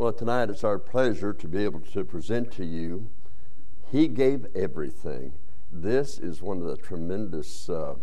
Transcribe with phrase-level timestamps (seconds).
[0.00, 3.10] Well, tonight it's our pleasure to be able to present to you
[3.92, 5.34] He Gave Everything.
[5.70, 7.96] This is one of the tremendous uh,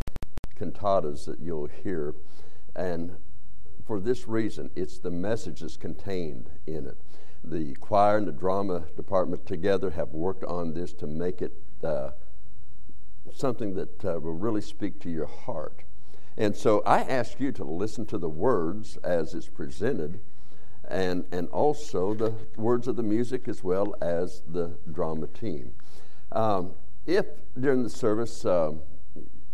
[0.55, 2.13] cantatas that you'll hear.
[2.75, 3.15] And
[3.83, 6.99] for this reason, it's the messages contained in it.
[7.43, 11.53] The choir and the drama department together have worked on this to make it
[11.83, 12.11] uh,
[13.33, 15.81] something that uh, will really speak to your heart.
[16.37, 20.19] And so I ask you to listen to the words as it's presented
[20.87, 25.73] and, and also the words of the music as well as the drama team.
[26.31, 26.71] Um,
[27.05, 27.25] if
[27.59, 28.81] during the service um,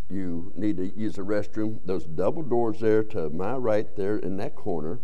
[0.10, 4.38] you need to use a restroom, those double doors there to my right there in
[4.38, 5.00] that corner,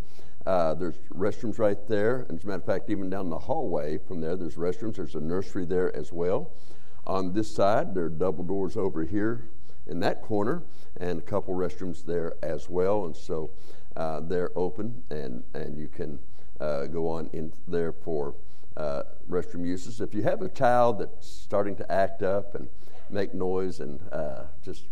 [0.45, 2.25] uh, there's restrooms right there.
[2.30, 4.95] And as a matter of fact, even down the hallway from there, there's restrooms.
[4.95, 6.52] There's a nursery there as well.
[7.05, 9.49] On this side, there are double doors over here
[9.88, 10.63] in that corner
[10.97, 13.05] and a couple restrooms there as well.
[13.05, 13.52] And so
[13.95, 16.20] uh, they're open, and, and you can
[16.59, 18.35] uh, go on in there for
[18.77, 20.02] uh, restroom uses.
[20.02, 22.67] If you have a child that's starting to act up and
[23.09, 24.86] make noise and uh, just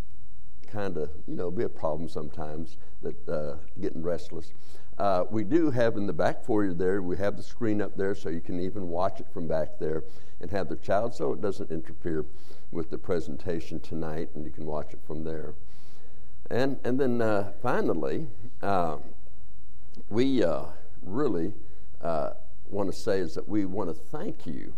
[0.71, 4.53] kind of, you know, be a problem sometimes, that uh, getting restless.
[4.97, 7.95] Uh, we do have in the back for you there, we have the screen up
[7.95, 10.03] there so you can even watch it from back there
[10.41, 12.25] and have the child so it doesn't interfere
[12.71, 15.53] with the presentation tonight and you can watch it from there.
[16.49, 18.27] And, and then uh, finally,
[18.61, 18.97] uh,
[20.09, 20.65] we uh,
[21.01, 21.53] really
[22.01, 22.31] uh,
[22.69, 24.73] want to say is that we want to thank you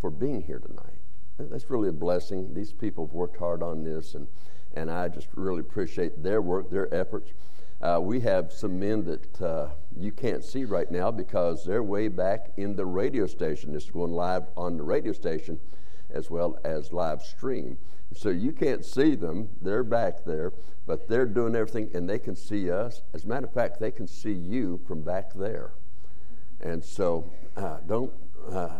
[0.00, 1.00] for being here tonight.
[1.38, 2.54] That's really a blessing.
[2.54, 4.26] These people have worked hard on this, and,
[4.74, 7.32] and I just really appreciate their work, their efforts.
[7.80, 12.08] Uh, we have some men that uh, you can't see right now because they're way
[12.08, 13.72] back in the radio station.
[13.72, 15.60] This is going live on the radio station
[16.10, 17.76] as well as live stream.
[18.16, 19.50] So you can't see them.
[19.60, 20.52] They're back there,
[20.86, 23.02] but they're doing everything and they can see us.
[23.12, 25.72] As a matter of fact, they can see you from back there.
[26.60, 28.12] And so uh, don't,
[28.50, 28.70] uh,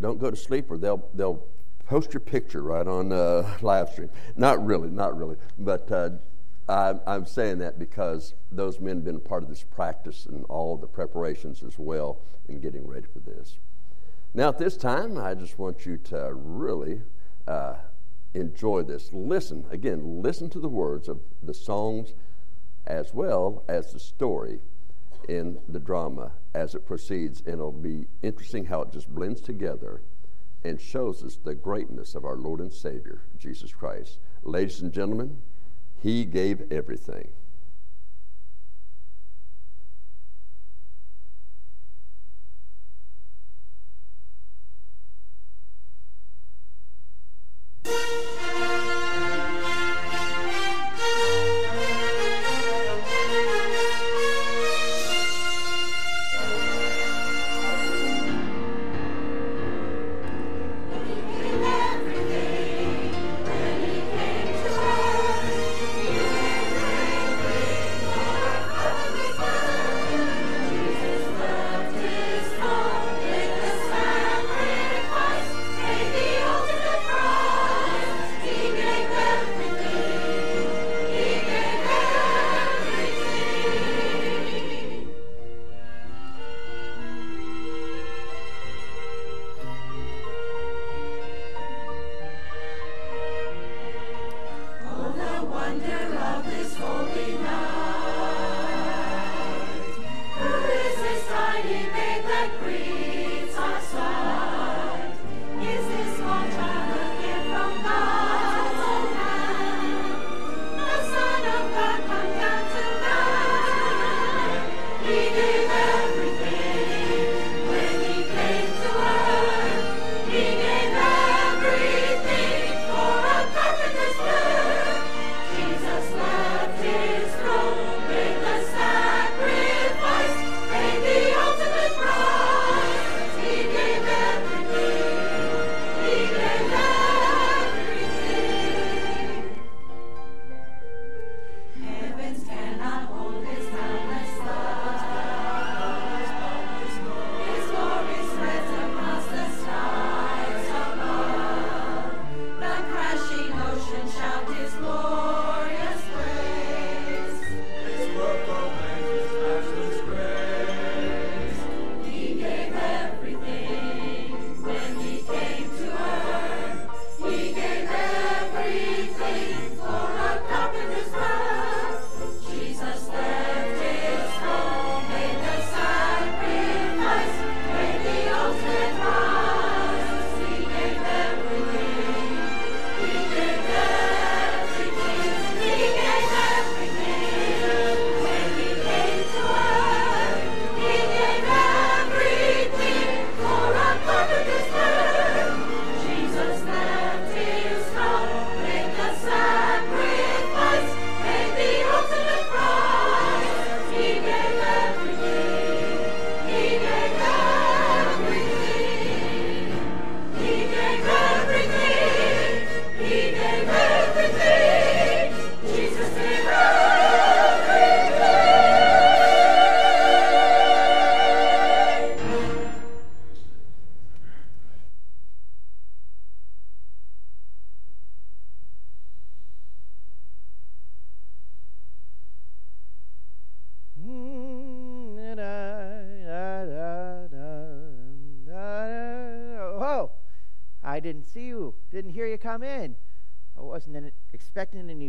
[0.00, 1.44] don't go to sleep or they'll, they'll
[1.86, 4.08] post your picture right on uh, live stream.
[4.34, 5.36] Not really, not really.
[5.58, 6.10] But uh,
[6.66, 10.44] I, I'm saying that because those men have been a part of this practice and
[10.46, 13.58] all the preparations as well in getting ready for this.
[14.32, 17.02] Now, at this time, I just want you to really
[17.46, 17.74] uh,
[18.34, 19.12] enjoy this.
[19.12, 22.14] Listen, again, listen to the words of the songs
[22.86, 24.60] as well as the story
[25.28, 27.40] in the drama as it proceeds.
[27.40, 30.02] And it'll be interesting how it just blends together
[30.62, 34.18] and shows us the greatness of our Lord and Savior, Jesus Christ.
[34.42, 35.38] Ladies and gentlemen,
[36.02, 37.28] he gave everything.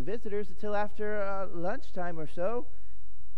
[0.05, 2.67] Visitors until after uh, lunchtime or so.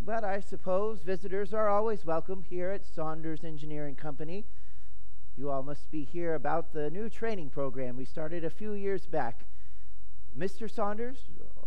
[0.02, 4.46] But I suppose visitors are always welcome here at Saunders Engineering Company.
[5.38, 9.06] You all must be here about the new training program we started a few years
[9.08, 9.46] back.
[10.38, 10.70] Mr.
[10.70, 11.18] Saunders,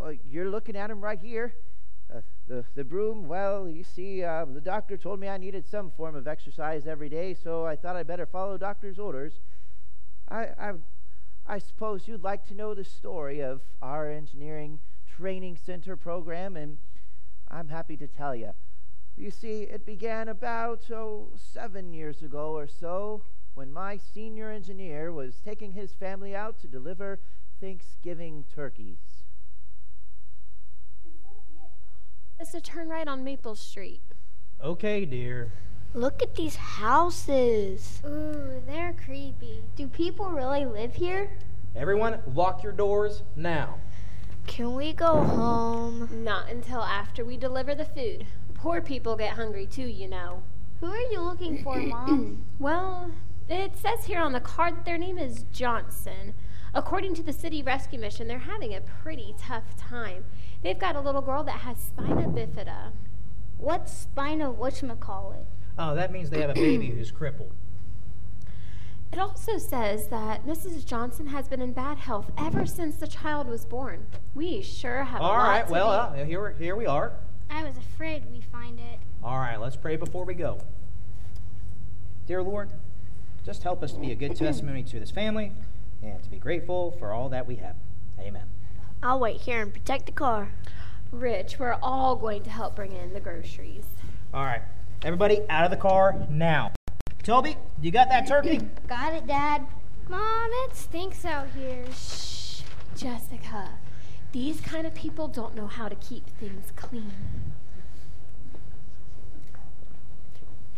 [0.01, 1.55] uh, you're looking at him right here.
[2.15, 5.91] Uh, the, the broom, well, you see, uh, the doctor told me I needed some
[5.93, 9.41] form of exercise every day, so I thought I'd better follow doctor's orders.
[10.29, 10.73] I, I,
[11.47, 14.79] I suppose you'd like to know the story of our engineering
[15.21, 16.79] training center program, and
[17.49, 18.53] I'm happy to tell you.
[19.19, 23.23] You see, it began about oh, seven years ago or so
[23.55, 27.19] when my senior engineer was taking his family out to deliver
[27.61, 29.25] Thanksgiving turkeys.
[32.39, 34.01] It's a turn right on Maple Street.
[34.65, 35.53] Okay, dear.
[35.93, 38.01] Look at these houses.
[38.07, 39.63] Ooh, they're creepy.
[39.77, 41.31] Do people really live here?
[41.77, 43.77] Everyone, lock your doors now.
[44.47, 46.09] Can we go home?
[46.25, 48.27] Not until after we deliver the food.
[48.55, 50.43] Poor people get hungry too, you know.
[50.81, 52.45] Who are you looking for, Mom?
[52.59, 53.11] well,
[53.49, 56.35] it says here on the card that their name is Johnson.
[56.75, 60.25] According to the city rescue mission, they're having a pretty tough time.
[60.63, 62.93] They've got a little girl that has spina bifida.
[63.59, 65.45] What's spina whatchamacallit?
[65.79, 67.53] Oh, that means they have a baby who's crippled.
[69.13, 70.87] It also says that Mrs.
[70.87, 74.07] Johnson has been in bad health ever since the child was born.
[74.37, 77.13] We sure have All a lot to well, uh, here, here we are.
[77.51, 79.01] I was afraid we'd find it.
[79.25, 80.61] All right, let's pray before we go.
[82.29, 82.71] Dear Lord,
[83.45, 85.53] just help us to be a good testimony to this family
[86.03, 87.75] and to be grateful for all that we have.
[88.21, 88.45] Amen.
[89.03, 90.53] I'll wait here and protect the car.
[91.11, 93.87] Rich, we're all going to help bring in the groceries.
[94.33, 94.63] All right,
[95.03, 96.71] everybody out of the car now.
[97.23, 98.61] Toby, you got that turkey?
[98.89, 99.67] Got it, Dad.
[100.09, 101.85] Mom, it stinks out here.
[101.93, 102.63] Shh,
[102.97, 103.69] Jessica.
[104.33, 107.13] These kind of people don't know how to keep things clean.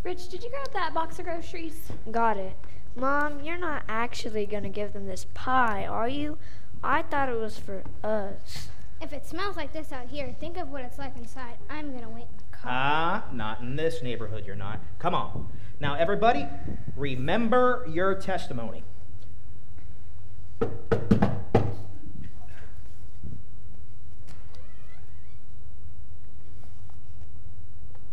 [0.03, 1.93] Rich, did you grab that box of groceries?
[2.11, 2.57] Got it.
[2.97, 6.39] Mom, you're not actually going to give them this pie, are you?
[6.83, 8.69] I thought it was for us.
[9.01, 11.55] If it smells like this out here, think of what it's like inside.
[11.69, 12.71] I'm gonna wait in the car.
[12.73, 14.81] Ah, not in this neighborhood, you're not.
[14.99, 15.49] Come on.
[15.83, 16.47] Now, everybody,
[16.95, 18.85] remember your testimony.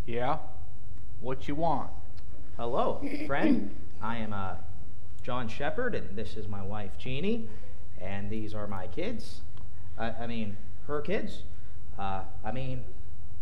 [0.07, 0.39] Yeah?
[1.21, 1.91] What you want?
[2.57, 3.69] Hello, friend.
[4.01, 4.55] I am uh,
[5.21, 7.47] John Shepard, and this is my wife, Jeannie,
[8.01, 9.41] and these are my kids.
[9.95, 11.43] I, I mean, her kids.
[11.99, 12.83] Uh, I mean,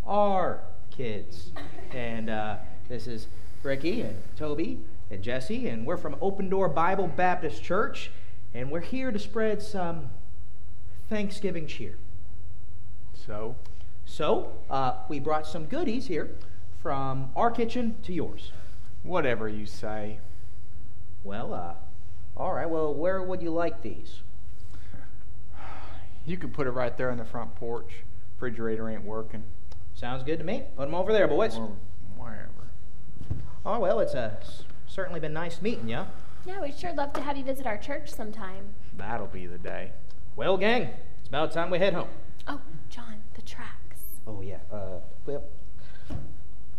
[0.05, 0.59] our
[0.91, 1.51] kids.
[1.93, 2.57] And uh,
[2.89, 3.27] this is
[3.67, 4.79] Ricky and Toby
[5.11, 8.11] and Jesse, and we're from Open Door Bible Baptist Church,
[8.53, 10.09] and we're here to spread some
[11.09, 11.97] Thanksgiving cheer.
[13.13, 13.57] So?
[14.05, 16.33] So, uh, we brought some goodies here
[16.81, 18.53] from our kitchen to yours.
[19.03, 20.19] Whatever you say.
[21.25, 21.73] Well, uh,
[22.37, 22.69] all right.
[22.69, 24.21] Well, where would you like these?
[26.25, 28.03] You can put it right there on the front porch.
[28.35, 29.43] Refrigerator ain't working.
[29.93, 30.63] Sounds good to me.
[30.75, 31.55] Put them over there, boys.
[31.55, 31.73] Wherever.
[33.69, 34.33] Oh, well, it's uh,
[34.87, 36.05] certainly been nice meeting you.
[36.45, 38.69] Yeah, we'd sure love to have you visit our church sometime.
[38.95, 39.91] That'll be the day.
[40.37, 42.07] Well, gang, it's about time we head home.
[42.47, 43.99] Oh, John, the tracts.
[44.25, 44.59] Oh, yeah.
[44.71, 45.43] Uh, well,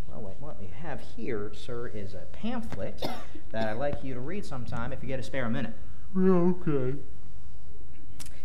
[0.09, 3.07] well, wait, what we have here, sir, is a pamphlet
[3.51, 5.75] that I'd like you to read sometime if you get a spare minute.
[6.15, 6.97] Yeah, okay.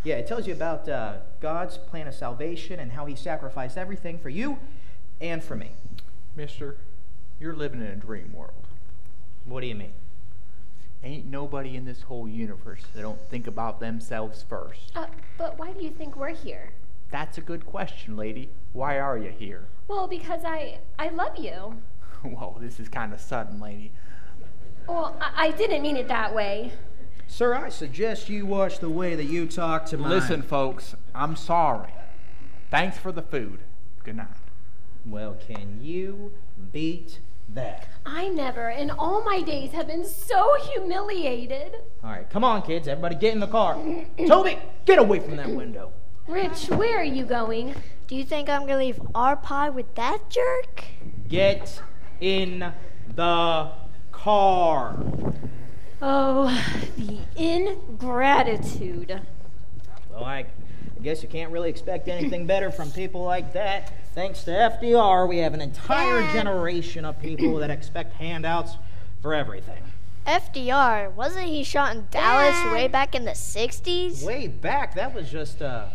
[0.02, 4.18] Yeah, it tells you about uh, God's plan of salvation and how He sacrificed everything
[4.18, 4.58] for you
[5.18, 5.70] and for me.
[6.36, 6.76] Mister,
[7.40, 8.66] you're living in a dream world.
[9.44, 9.92] What do you mean?
[11.02, 14.92] Ain't nobody in this whole universe that don't think about themselves first.
[14.96, 16.70] Uh, but why do you think we're here?
[17.10, 18.48] That's a good question, lady.
[18.72, 19.66] Why are you here?
[19.86, 21.76] Well, because I I love you.
[22.22, 23.92] Whoa, this is kind of sudden, lady.
[24.88, 26.72] Well, I, I didn't mean it that way.
[27.26, 30.08] Sir, I suggest you watch the way that you talk to my.
[30.08, 31.92] Listen, folks, I'm sorry.
[32.70, 33.60] Thanks for the food.
[34.04, 34.28] Good night.
[35.06, 36.32] Well, can you
[36.72, 37.20] beat
[37.52, 37.88] that?
[38.06, 41.76] I never, in all my days, have been so humiliated.
[42.02, 42.88] All right, come on, kids.
[42.88, 43.78] Everybody get in the car.
[44.26, 45.92] Toby, get away from that window.
[46.26, 47.74] Rich, where are you going?
[48.06, 50.84] Do you think I'm going to leave our pie with that jerk?
[51.28, 51.82] Get
[52.20, 52.72] in
[53.14, 53.72] the
[54.10, 54.96] car.
[56.00, 56.64] Oh,
[56.96, 59.20] the ingratitude.
[60.10, 60.46] Well, I
[61.04, 63.92] guess you can't really expect anything better from people like that.
[64.14, 66.32] Thanks to FDR, we have an entire Dad.
[66.32, 68.76] generation of people that expect handouts
[69.20, 69.82] for everything.
[70.26, 72.72] FDR, wasn't he shot in Dallas Dad.
[72.72, 74.24] way back in the 60s?
[74.24, 75.88] Way back, that was just, uh,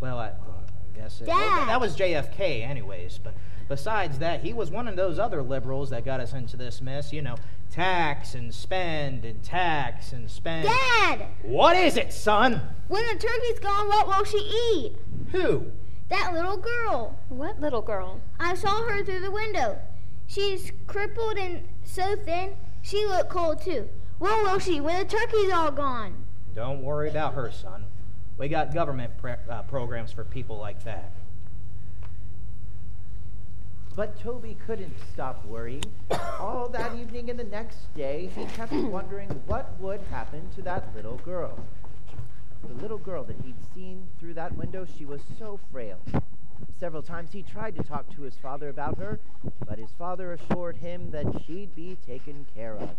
[0.00, 3.20] well, I, I guess it, well, that was JFK, anyways.
[3.22, 3.34] But
[3.68, 7.12] besides that, he was one of those other liberals that got us into this mess.
[7.12, 7.36] You know,
[7.70, 10.68] tax and spend and tax and spend.
[10.68, 11.26] Dad!
[11.42, 12.60] What is it, son?
[12.88, 14.92] When the turkey's gone, what will she eat?
[15.32, 15.66] Who?
[16.08, 17.18] That little girl.
[17.28, 18.20] What little girl?
[18.38, 19.78] I saw her through the window.
[20.26, 23.88] She's crippled and so thin, she looked cold too.
[24.18, 26.24] What will she when the turkey's all gone?
[26.54, 27.84] Don't worry about her, son.
[28.38, 31.12] We got government pre- uh, programs for people like that.
[33.96, 35.82] But Toby couldn't stop worrying.
[36.38, 40.94] All that evening and the next day, he kept wondering what would happen to that
[40.94, 41.58] little girl.
[42.68, 45.98] The little girl that he'd seen through that window, she was so frail.
[46.78, 49.18] Several times he tried to talk to his father about her,
[49.66, 52.90] but his father assured him that she'd be taken care of.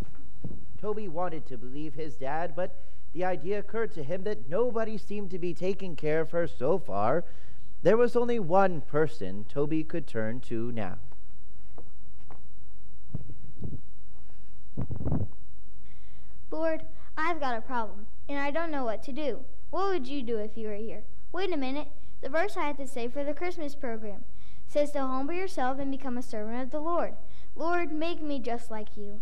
[0.82, 2.76] Toby wanted to believe his dad, but
[3.14, 6.80] the idea occurred to him that nobody seemed to be taking care of her so
[6.80, 7.24] far.
[7.84, 10.98] There was only one person Toby could turn to now.
[16.50, 16.86] Lord,
[17.18, 19.46] I've got a problem, and I don't know what to do.
[19.70, 21.04] What would you do if you were here?
[21.32, 21.90] Wait a minute.
[22.22, 24.24] The verse I had to say for the Christmas program
[24.68, 27.14] says to humble yourself and become a servant of the Lord.
[27.56, 29.22] Lord, make me just like you.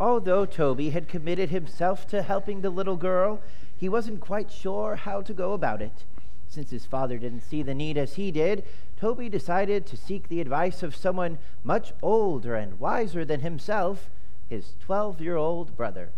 [0.00, 3.40] Although Toby had committed himself to helping the little girl,
[3.76, 6.04] he wasn't quite sure how to go about it.
[6.46, 8.64] Since his father didn't see the need as he did,
[8.96, 14.08] Toby decided to seek the advice of someone much older and wiser than himself,
[14.48, 16.10] his 12 year old brother.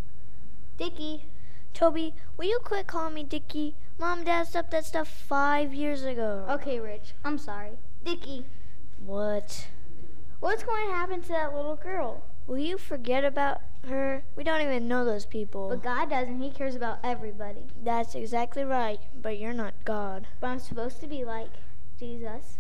[0.77, 1.25] Dickie,
[1.73, 3.75] Toby, will you quit calling me Dickie?
[3.99, 6.47] Mom and Dad stopped that stuff five years ago.
[6.51, 7.73] Okay, Rich, I'm sorry.
[8.05, 8.45] Dickie,
[9.05, 9.69] What?
[10.39, 12.25] what's going to happen to that little girl?
[12.47, 14.23] Will you forget about her.
[14.37, 15.69] We don't even know those people.
[15.69, 16.41] But God doesn't.
[16.41, 17.63] He cares about everybody.
[17.83, 20.27] That's exactly right, but you're not God.
[20.41, 21.51] But I'm supposed to be like
[21.99, 22.59] Jesus.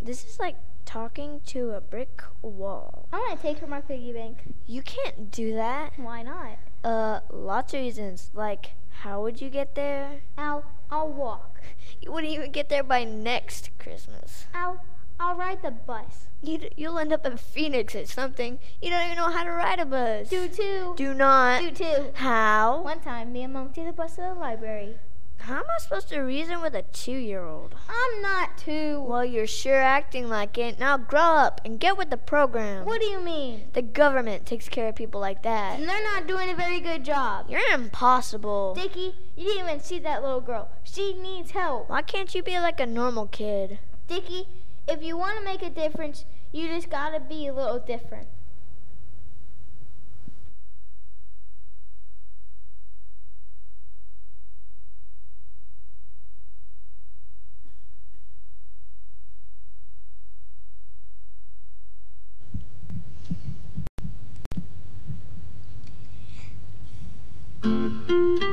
[0.00, 3.08] This is like talking to a brick wall.
[3.12, 4.54] I want to take her my piggy bank.
[4.66, 5.92] You can't do that.
[5.96, 6.58] Why not?
[6.84, 8.30] Uh, lots of reasons.
[8.34, 10.20] Like, how would you get there?
[10.38, 11.52] I'll I'll walk.
[12.00, 14.46] You wouldn't even get there by next Christmas.
[14.54, 14.80] I'll
[15.18, 16.26] I'll ride the bus.
[16.42, 18.58] You'd, you'll end up in Phoenix or something.
[18.82, 20.28] You don't even know how to ride a bus.
[20.28, 20.94] Do too.
[20.96, 21.62] Do not.
[21.62, 22.10] Do too.
[22.14, 22.82] How?
[22.82, 24.96] One time, me and Mom took the bus to the library.
[25.38, 27.74] How am I supposed to reason with a two-year-old?
[27.88, 29.00] I'm not two.
[29.00, 30.78] Well, you're sure acting like it.
[30.80, 32.84] Now grow up and get with the program.
[32.84, 33.68] What do you mean?
[33.72, 35.78] The government takes care of people like that.
[35.78, 37.46] And they're not doing a very good job.
[37.48, 38.74] You're impossible.
[38.74, 40.68] Dickie, you didn't even see that little girl.
[40.84, 41.90] She needs help.
[41.90, 43.78] Why can't you be like a normal kid?
[44.08, 44.48] Dickie,
[44.88, 48.28] if you want to make a difference, you just gotta be a little different.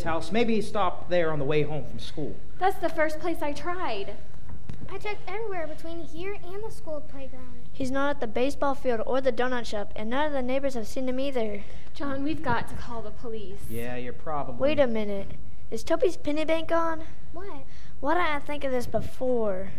[0.02, 0.32] Harriet's house?
[0.32, 2.36] Maybe he stopped there on the way home from school.
[2.60, 4.16] That's the first place I tried.
[4.90, 7.70] I checked everywhere between here and the school playground.
[7.72, 10.74] He's not at the baseball field or the donut shop, and none of the neighbors
[10.74, 11.64] have seen him either.
[11.94, 13.60] John, we've got to call the police.
[13.70, 14.60] Yeah, you're probably.
[14.60, 15.28] Wait a minute.
[15.70, 17.04] Is Toby's penny bank gone?
[17.32, 17.66] What?
[18.02, 19.72] Why didn't I think of this before?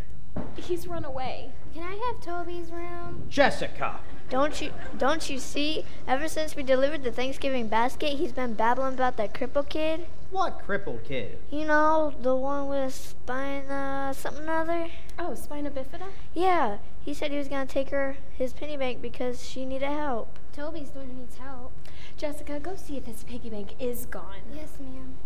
[0.56, 1.50] He's run away.
[1.74, 3.26] Can I have Toby's room?
[3.28, 4.00] Jessica!
[4.32, 5.84] Don't you don't you see?
[6.08, 10.06] Ever since we delivered the Thanksgiving basket, he's been babbling about that crippled kid.
[10.30, 11.36] What crippled kid?
[11.50, 14.88] You know, the one with spine uh something or other.
[15.18, 16.06] Oh, spina bifida?
[16.32, 20.38] Yeah, he said he was gonna take her his penny bank because she needed help.
[20.54, 21.72] Toby's the one who needs help.
[22.16, 24.40] Jessica, go see if his piggy bank is gone.
[24.56, 25.16] Yes, ma'am.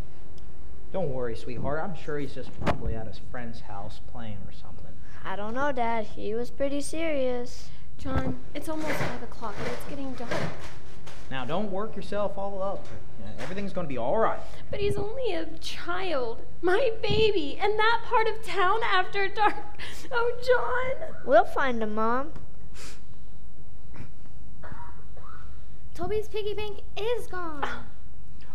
[0.92, 1.80] Don't worry, sweetheart.
[1.80, 4.90] I'm sure he's just probably at his friend's house playing or something.
[5.24, 6.06] I don't know, Dad.
[6.06, 7.68] He was pretty serious.
[7.98, 10.30] John, it's almost five o'clock and it's getting dark.
[11.30, 12.86] Now, don't work yourself all up.
[13.40, 14.38] Everything's going to be all right.
[14.70, 19.56] But he's only a child, my baby, and that part of town after dark.
[20.12, 21.08] Oh, John.
[21.24, 22.32] We'll find him, Mom.
[25.94, 27.66] Toby's piggy bank is gone.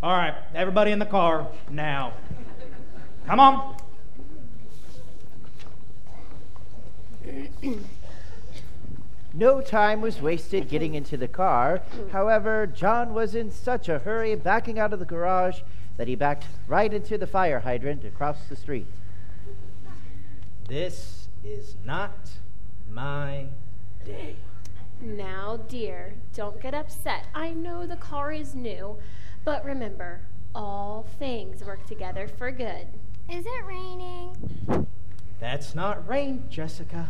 [0.02, 2.14] All right, everybody in the car now.
[3.28, 3.76] Come on.
[9.34, 11.82] No time was wasted getting into the car.
[12.12, 15.62] However, John was in such a hurry backing out of the garage
[15.98, 18.88] that he backed right into the fire hydrant across the street.
[20.68, 22.30] This is not
[22.90, 23.46] my
[24.06, 24.36] day.
[25.02, 27.28] Now, dear, don't get upset.
[27.34, 28.98] I know the car is new,
[29.44, 30.22] but remember,
[30.54, 32.88] all things work together for good.
[33.30, 34.36] Is it raining?
[35.40, 37.10] That's not rain, Jessica.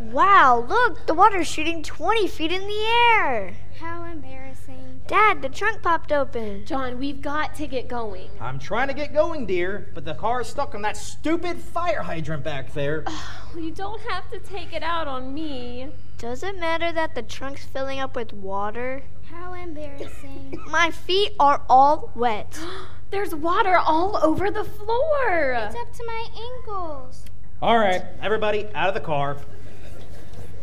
[0.00, 3.54] Wow, look, the water's shooting 20 feet in the air.
[3.80, 5.00] How embarrassing.
[5.08, 6.64] Dad, the trunk popped open.
[6.66, 8.28] John, we've got to get going.
[8.40, 12.44] I'm trying to get going, dear, but the car's stuck on that stupid fire hydrant
[12.44, 13.04] back there.
[13.56, 15.88] You don't have to take it out on me.
[16.18, 19.02] Does it matter that the trunk's filling up with water?
[19.30, 20.62] How embarrassing.
[20.70, 22.60] My feet are all wet.
[23.10, 25.52] There's water all over the floor.
[25.54, 27.24] It's up to my ankles.
[27.62, 29.38] All right, everybody out of the car.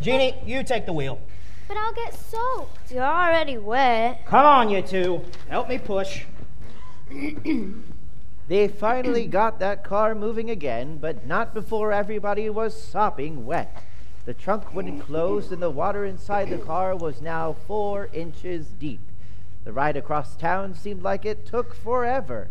[0.01, 1.19] Jeannie, you take the wheel.
[1.67, 2.91] But I'll get soaked.
[2.91, 4.25] You're already wet.
[4.25, 5.21] Come on, you two.
[5.49, 6.23] Help me push.
[8.47, 13.84] They finally got that car moving again, but not before everybody was sopping wet.
[14.25, 18.99] The trunk wouldn't close, and the water inside the car was now four inches deep.
[19.63, 22.49] The ride across town seemed like it took forever.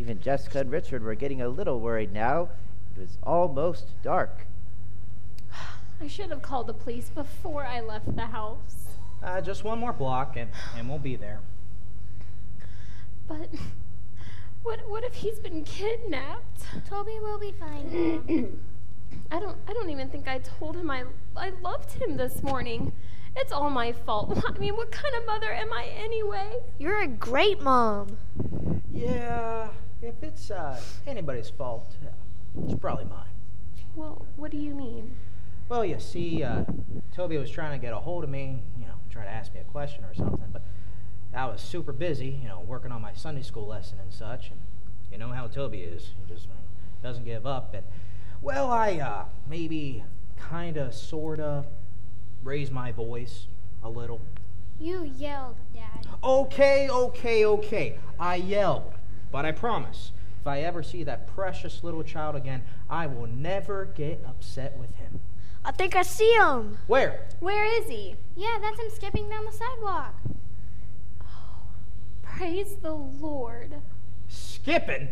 [0.00, 2.48] Even Jessica and Richard were getting a little worried now.
[2.96, 4.46] It was almost dark.
[6.00, 8.86] I should have called the police before I left the house.
[9.22, 11.40] Uh, just one more block, and, and we'll be there.
[13.28, 13.50] But
[14.62, 16.62] what what if he's been kidnapped?
[16.88, 18.24] Toby will be fine.
[18.26, 18.58] Mom.
[19.30, 21.04] I don't I don't even think I told him I
[21.36, 22.92] I loved him this morning.
[23.36, 24.42] It's all my fault.
[24.48, 26.60] I mean, what kind of mother am I anyway?
[26.78, 28.16] You're a great mom.
[28.92, 29.68] Yeah,
[30.02, 32.08] if it's uh, anybody's fault, uh,
[32.64, 33.28] it's probably mine.
[33.94, 35.14] Well, what do you mean?
[35.70, 36.64] Well, you see, uh,
[37.14, 39.60] Toby was trying to get a hold of me, you know, trying to ask me
[39.60, 40.62] a question or something, but
[41.32, 44.58] I was super busy, you know, working on my Sunday school lesson and such, and
[45.12, 46.10] you know how Toby is.
[46.18, 46.48] He just
[47.04, 47.72] doesn't give up.
[47.72, 47.84] And,
[48.42, 50.02] well, I uh, maybe
[50.36, 51.68] kind of, sort of
[52.42, 53.46] raised my voice
[53.84, 54.20] a little.
[54.80, 56.04] You yelled, Dad.
[56.24, 57.96] Okay, okay, okay.
[58.18, 58.92] I yelled,
[59.30, 63.84] but I promise, if I ever see that precious little child again, I will never
[63.84, 65.20] get upset with him.
[65.64, 66.78] I think I see him.
[66.86, 67.26] Where?
[67.40, 68.16] Where is he?
[68.36, 70.14] Yeah, that's him skipping down the sidewalk.
[71.22, 71.62] Oh,
[72.22, 73.74] praise the Lord.
[74.28, 75.08] Skipping?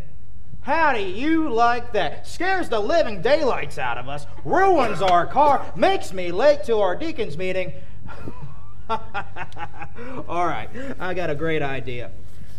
[0.61, 2.27] How do you like that?
[2.27, 6.95] Scares the living daylights out of us, ruins our car, makes me late to our
[6.95, 7.73] deacon's meeting.
[8.89, 12.11] all right, I got a great idea.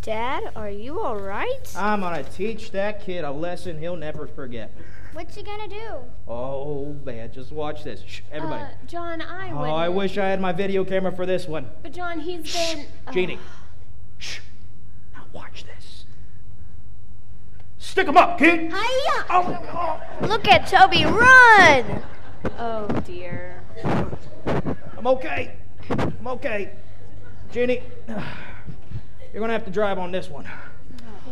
[0.03, 1.75] Dad, are you all right?
[1.77, 4.73] I'm going to teach that kid a lesson he'll never forget.
[5.13, 5.97] What you gonna do?
[6.29, 8.03] Oh, man, just watch this.
[8.07, 8.63] Shh, everybody.
[8.63, 9.59] Uh, John, I oh.
[9.59, 11.69] I wish I had my video camera for this one.
[11.83, 12.87] But John, he's Shh, been.
[13.07, 13.39] uh, Jeannie.
[14.19, 14.39] Shh.
[15.13, 16.05] Now watch this.
[17.79, 18.71] Stick 'em up, kid.
[18.71, 19.25] Hiya!
[19.31, 22.03] Oh, Look at Toby run!
[22.59, 23.63] Oh dear.
[23.85, 24.11] oh,
[24.97, 25.55] I'm okay.
[25.89, 26.71] I'm okay.
[27.51, 30.47] Jeannie, you're gonna have to drive on this one.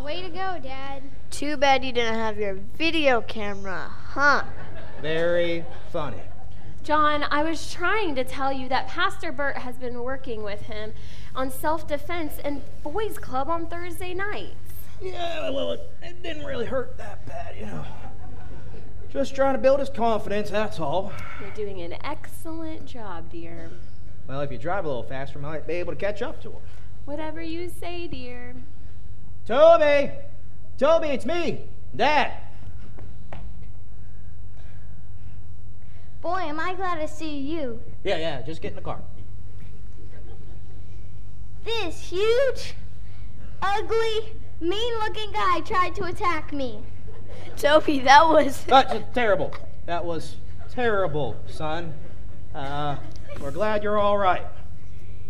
[0.09, 1.03] Way to go, Dad.
[1.31, 4.43] Too bad you didn't have your video camera, huh?
[5.03, 6.23] Very funny.
[6.83, 10.95] John, I was trying to tell you that Pastor Burt has been working with him
[11.35, 14.73] on self defense and boys club on Thursday nights.
[15.03, 17.85] Yeah, well, it, it didn't really hurt that bad, you know.
[19.11, 21.13] Just trying to build his confidence, that's all.
[21.39, 23.71] You're doing an excellent job, dear.
[24.27, 26.53] Well, if you drive a little faster, I might be able to catch up to
[26.53, 26.63] him.
[27.05, 28.55] Whatever you say, dear.
[29.49, 30.11] Toby!
[30.77, 31.63] Toby, it's me,
[31.97, 32.33] Dad.
[36.21, 37.81] Boy, am I glad to see you.
[38.05, 39.01] Yeah, yeah, just get in the car.
[41.65, 42.75] This huge,
[43.63, 46.81] ugly, mean looking guy tried to attack me.
[47.57, 48.65] Toby, that was.
[48.69, 49.55] That's terrible.
[49.87, 50.37] That was
[50.71, 51.95] terrible, son.
[52.55, 52.97] Uh,
[53.41, 54.45] we're glad you're all right.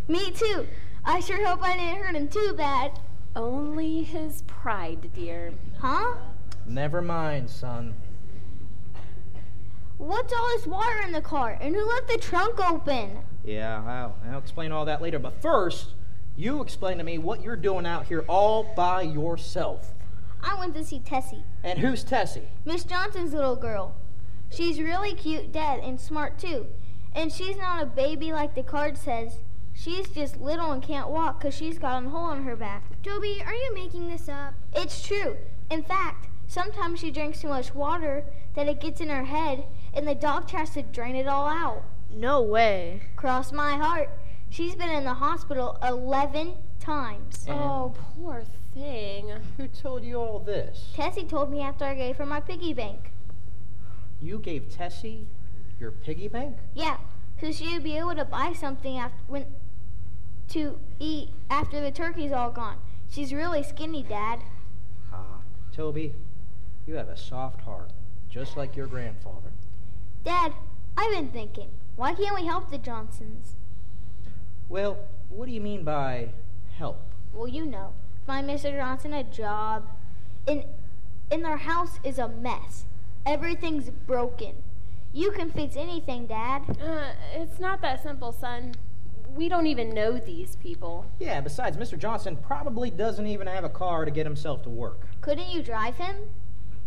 [0.08, 0.66] Me too.
[1.04, 2.98] I sure hope I didn't hurt him too bad.
[3.38, 5.52] Only his pride, dear.
[5.78, 6.14] Huh?
[6.66, 7.94] Never mind, son.
[9.96, 11.56] What's all this water in the car?
[11.60, 13.18] And who left the trunk open?
[13.44, 15.20] Yeah, I'll, I'll explain all that later.
[15.20, 15.94] But first,
[16.36, 19.94] you explain to me what you're doing out here all by yourself.
[20.42, 22.48] I went to see Tessie, And who's Tessie?
[22.64, 23.94] Miss Johnson's little girl.
[24.50, 26.66] She's really cute, dead, and smart too.
[27.14, 29.38] And she's not a baby like the card says.
[29.80, 32.82] She's just little and can't walk because she's got a hole in her back.
[33.04, 34.54] Toby, are you making this up?
[34.74, 35.36] It's true.
[35.70, 38.24] In fact, sometimes she drinks too much water
[38.56, 39.64] that it gets in her head,
[39.94, 41.84] and the dog tries to drain it all out.
[42.10, 43.02] No way.
[43.14, 44.10] Cross my heart.
[44.50, 47.44] She's been in the hospital 11 times.
[47.46, 48.16] And Oh, mm.
[48.16, 48.42] poor
[48.74, 49.30] thing.
[49.58, 50.88] who told you all this?
[50.94, 53.12] Tessie told me after I gave her my piggy bank.
[54.20, 55.28] You gave Tessie
[55.78, 56.56] Your piggy bank?
[56.74, 56.96] Yeah,
[57.40, 59.46] so she'd be able to buy something after when
[60.48, 62.76] to eat after the turkey's all gone.
[63.10, 64.40] She's really skinny, Dad.
[65.12, 65.40] Ah,
[65.72, 66.14] Toby,
[66.86, 67.90] you have a soft heart,
[68.28, 69.50] just like your grandfather.
[70.24, 70.52] Dad,
[70.96, 73.56] I've been thinking, why can't we help the Johnsons?
[74.68, 74.98] Well,
[75.30, 76.30] what do you mean by
[76.76, 77.00] help?
[77.32, 77.94] Well, you know,
[78.26, 78.76] find Mr.
[78.76, 79.88] Johnson a job.
[80.46, 80.64] In
[81.30, 82.84] in their house is a mess.
[83.26, 84.54] Everything's broken.
[85.12, 86.62] You can fix anything, Dad.
[86.82, 88.74] Uh, it's not that simple, son.
[89.34, 91.06] We don't even know these people.
[91.18, 91.98] Yeah, besides, Mr.
[91.98, 95.06] Johnson probably doesn't even have a car to get himself to work.
[95.20, 96.16] Couldn't you drive him?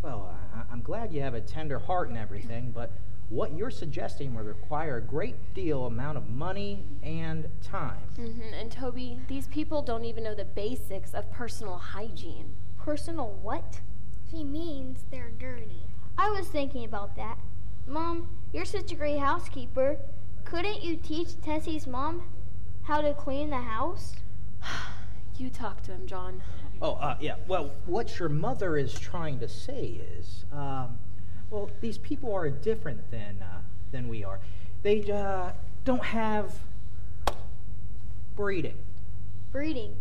[0.02, 2.92] Well, I, I'm glad you have a tender heart and everything, but
[3.30, 8.02] what you're suggesting would require a great deal amount of money and time.
[8.20, 8.54] Mm-hmm.
[8.54, 12.54] And Toby, these people don't even know the basics of personal hygiene.
[12.78, 13.80] Personal what?
[14.30, 15.84] She means they're dirty.
[16.18, 17.38] I was thinking about that.
[17.88, 19.98] Mom, you're such a great housekeeper.
[20.46, 22.24] Couldn't you teach Tessie's mom
[22.84, 24.16] how to clean the house?
[25.38, 26.42] you talk to him, John.
[26.82, 27.36] Oh, uh, yeah.
[27.48, 30.98] Well, what your mother is trying to say is, um,
[31.50, 34.40] well, these people are different than uh, than we are.
[34.84, 35.52] They uh,
[35.86, 36.56] don't have
[38.36, 38.78] breeding.
[39.52, 39.96] Breeding?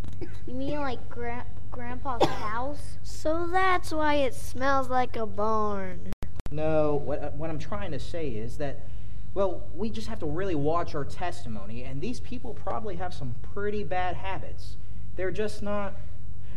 [0.47, 2.99] You mean like gra- Grandpa's house?
[3.03, 6.13] So that's why it smells like a barn.
[6.51, 8.87] No, what, uh, what I'm trying to say is that,
[9.35, 13.35] well, we just have to really watch our testimony, and these people probably have some
[13.55, 14.77] pretty bad habits.
[15.17, 15.95] They're just not,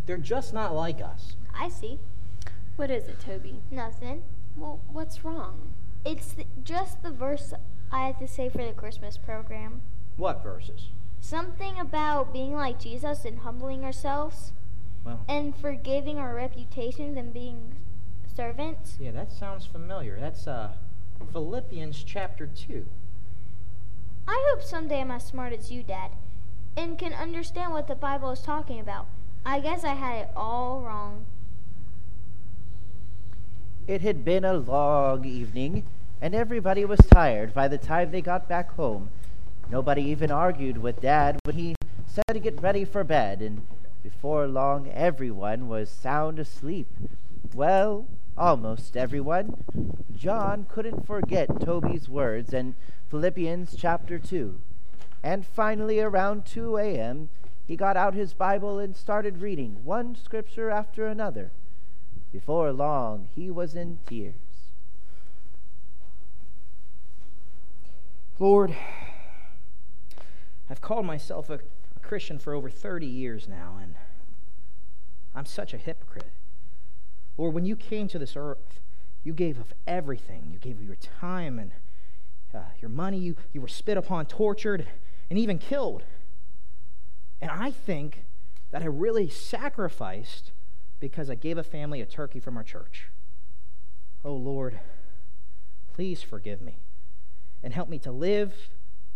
[0.05, 1.35] they're just not like us.
[1.53, 1.99] I see.
[2.75, 3.61] What is it, Toby?
[3.69, 4.23] Nothing.
[4.57, 5.73] Well, what's wrong?
[6.05, 7.53] It's th- just the verse
[7.91, 9.81] I had to say for the Christmas program.
[10.17, 10.89] What verses?
[11.19, 14.51] Something about being like Jesus and humbling ourselves
[15.05, 17.75] Well, and forgiving our reputations and being
[18.35, 18.97] servants.
[18.99, 20.19] yeah, that sounds familiar.
[20.19, 20.71] That's uh,
[21.31, 22.85] Philippians chapter 2.
[24.27, 26.11] I hope someday I'm as smart as you, Dad,
[26.77, 29.07] and can understand what the Bible is talking about.
[29.45, 31.25] I guess I had it all wrong.
[33.85, 35.85] It had been a long evening,
[36.21, 39.09] and everybody was tired by the time they got back home.
[39.69, 41.75] Nobody even argued with Dad when he
[42.07, 43.65] said to get ready for bed, and
[44.01, 46.87] before long everyone was sound asleep.
[47.53, 48.07] Well,
[48.37, 49.63] almost everyone.
[50.11, 52.75] John couldn't forget Toby's words in
[53.09, 54.59] Philippians chapter 2.
[55.21, 57.29] And finally, around 2 a.m.,
[57.65, 61.51] he got out his Bible and started reading one scripture after another.
[62.31, 64.33] Before long, he was in tears.
[68.39, 68.75] Lord,
[70.69, 71.59] I've called myself a,
[71.95, 73.95] a Christian for over 30 years now, and
[75.33, 76.31] I'm such a hypocrite.
[77.37, 78.79] Lord, when you came to this earth,
[79.23, 80.49] you gave of everything.
[80.51, 81.71] You gave of your time and
[82.53, 83.17] uh, your money.
[83.17, 84.85] You, you were spit upon, tortured,
[85.29, 86.03] and even killed.
[87.41, 88.25] And I think
[88.71, 90.51] that I really sacrificed
[90.99, 93.09] because I gave a family a turkey from our church.
[94.23, 94.79] Oh, Lord,
[95.93, 96.77] please forgive me
[97.61, 98.69] and help me to live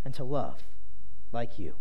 [0.04, 0.64] and to love
[1.32, 1.76] like you.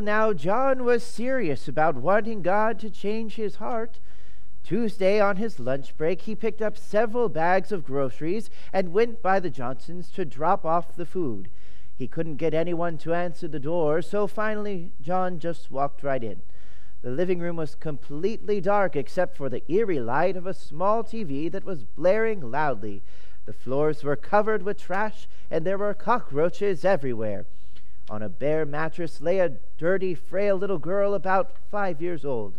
[0.00, 3.98] Now, John was serious about wanting God to change his heart.
[4.62, 9.40] Tuesday, on his lunch break, he picked up several bags of groceries and went by
[9.40, 11.48] the Johnsons to drop off the food.
[11.96, 16.42] He couldn't get anyone to answer the door, so finally, John just walked right in.
[17.02, 21.50] The living room was completely dark except for the eerie light of a small TV
[21.50, 23.02] that was blaring loudly.
[23.46, 27.46] The floors were covered with trash, and there were cockroaches everywhere.
[28.10, 32.58] On a bare mattress lay a dirty, frail little girl about five years old.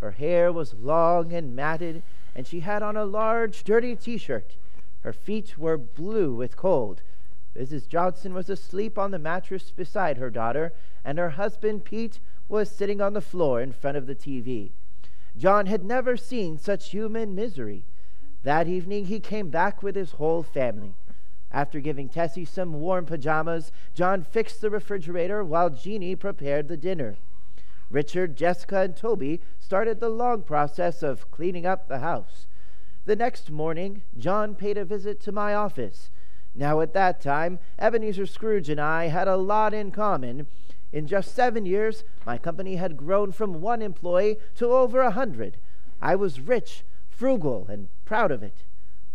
[0.00, 2.02] Her hair was long and matted,
[2.34, 4.56] and she had on a large, dirty t shirt.
[5.02, 7.02] Her feet were blue with cold.
[7.56, 7.88] Mrs.
[7.88, 10.72] Johnson was asleep on the mattress beside her daughter,
[11.04, 14.70] and her husband, Pete, was sitting on the floor in front of the TV.
[15.36, 17.84] John had never seen such human misery.
[18.42, 20.94] That evening, he came back with his whole family.
[21.52, 27.16] After giving Tessie some warm pajamas, John fixed the refrigerator while Jeanie prepared the dinner.
[27.90, 32.46] Richard, Jessica, and Toby started the long process of cleaning up the house.
[33.04, 36.10] The next morning, John paid a visit to my office.
[36.54, 40.46] Now, at that time, Ebenezer Scrooge and I had a lot in common,
[40.92, 45.56] in just seven years, my company had grown from one employee to over a hundred.
[46.02, 48.64] I was rich, frugal, and proud of it.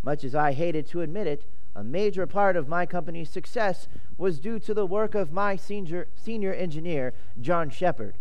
[0.02, 4.40] Much as I hated to admit it, a major part of my company's success was
[4.40, 8.16] due to the work of my senior, senior engineer, John Shepard.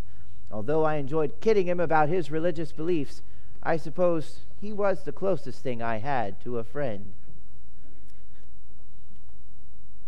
[0.51, 3.23] Although I enjoyed kidding him about his religious beliefs,
[3.63, 7.13] I suppose he was the closest thing I had to a friend.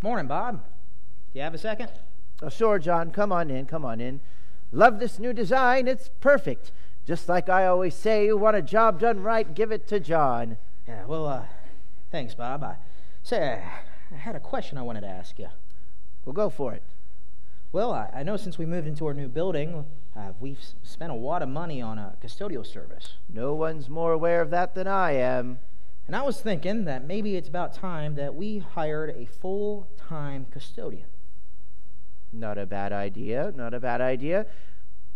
[0.02, 0.62] Morning, Bob.
[1.32, 1.90] Do you have a second?
[2.42, 3.10] Oh, sure, John.
[3.10, 3.66] Come on in.
[3.66, 4.20] Come on in.
[4.72, 5.88] Love this new design.
[5.88, 6.72] It's perfect.
[7.06, 10.56] Just like I always say, you want a job done right, give it to John.
[10.88, 11.44] Yeah, well, uh,
[12.10, 12.64] thanks, Bob.
[12.64, 12.76] I
[13.26, 13.60] say,
[14.12, 15.48] I had a question I wanted to ask you.
[16.24, 16.82] Well, go for it.
[17.72, 19.84] Well, I, I know since we moved into our new building,
[20.16, 23.14] uh, we've spent a lot of money on a custodial service.
[23.28, 25.58] No one's more aware of that than I am.
[26.06, 30.46] And I was thinking that maybe it's about time that we hired a full time
[30.52, 31.08] custodian.
[32.32, 33.52] Not a bad idea.
[33.56, 34.46] Not a bad idea.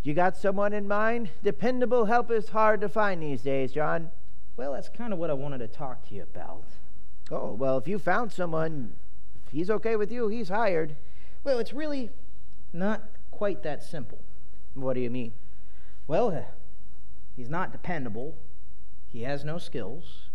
[0.02, 1.28] You got someone in mind?
[1.44, 4.10] Dependable help is hard to find these days, John.
[4.56, 6.64] Well, that's kind of what I wanted to talk to you about.
[7.30, 8.92] Oh, well, if you found someone,
[9.46, 10.96] if he's okay with you, he's hired.
[11.44, 12.10] Well, it's really
[12.72, 14.18] not quite that simple.
[14.74, 15.32] What do you mean?
[16.06, 16.42] Well, uh,
[17.36, 18.34] he's not dependable,
[19.06, 20.28] he has no skills,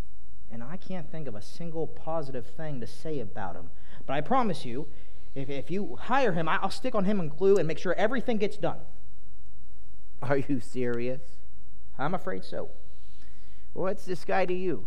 [0.51, 3.69] and I can't think of a single positive thing to say about him.
[4.05, 4.87] But I promise you,
[5.33, 8.37] if, if you hire him, I'll stick on him and glue and make sure everything
[8.37, 8.79] gets done.
[10.21, 11.21] Are you serious?
[11.99, 12.69] I'm afraid so.
[13.73, 14.85] What's this guy to you?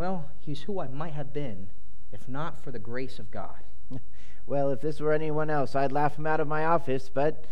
[0.00, 1.66] Well, he's who I might have been
[2.10, 3.60] if not for the grace of God.
[4.46, 7.44] well, if this were anyone else, I'd laugh him out of my office, but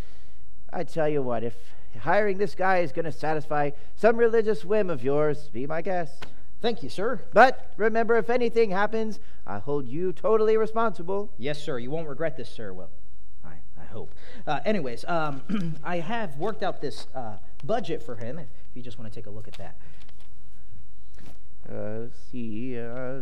[0.72, 1.55] I tell you what, if
[2.01, 6.24] hiring this guy is going to satisfy some religious whim of yours, be my guest.
[6.62, 7.20] Thank you, sir.
[7.34, 11.30] But remember, if anything happens, I hold you totally responsible.
[11.36, 11.78] Yes, sir.
[11.78, 12.72] You won't regret this, sir.
[12.72, 12.88] Well,
[13.44, 14.14] I, I hope.
[14.46, 18.99] Uh, anyways, um, I have worked out this uh, budget for him, if you just
[18.99, 19.76] want to take a look at that.
[21.70, 23.20] Uh, see, uh,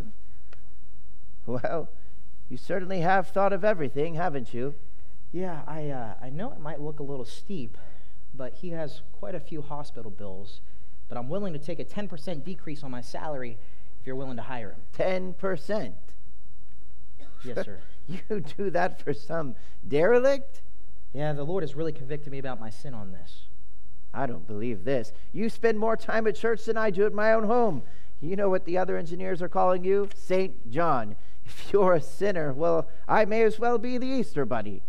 [1.47, 1.89] well,
[2.49, 4.75] you certainly have thought of everything, haven't you?
[5.33, 7.77] Yeah, I, uh, I know it might look a little steep,
[8.35, 10.61] but he has quite a few hospital bills
[11.09, 13.57] but I'm willing to take a 10% decrease on my salary
[14.01, 15.35] if you're willing to hire him.
[15.35, 15.93] 10%?
[17.45, 17.79] Yes, sir.
[18.09, 19.55] you do that for some
[19.87, 20.63] derelict?
[21.13, 23.45] Yeah, the Lord has really convicted me about my sin on this.
[24.13, 25.13] I don't believe this.
[25.33, 27.83] You spend more time at church than I do at my own home.
[28.21, 30.09] You know what the other engineers are calling you?
[30.15, 30.71] St.
[30.71, 31.17] John.
[31.49, 34.83] If you're a sinner, well, I may as well be the Easter bunny.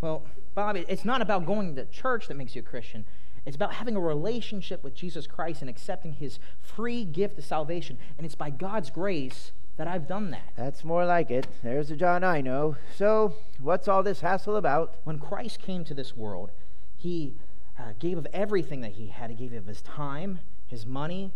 [0.00, 0.24] Well,
[0.56, 3.04] Bob, it's not about going to church that makes you a Christian.
[3.46, 7.96] It's about having a relationship with Jesus Christ and accepting his free gift of salvation.
[8.16, 10.52] And it's by God's grace that I've done that.
[10.56, 11.46] That's more like it.
[11.62, 12.76] There's a John I know.
[12.96, 14.96] So, what's all this hassle about?
[15.04, 16.50] When Christ came to this world,
[16.96, 17.36] he
[17.78, 19.30] uh, gave of everything that he had.
[19.30, 21.32] He gave of his time, his money,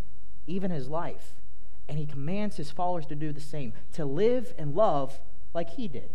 [0.47, 1.35] even his life.
[1.89, 5.21] And he commands his followers to do the same, to live and love
[5.53, 6.11] like he did.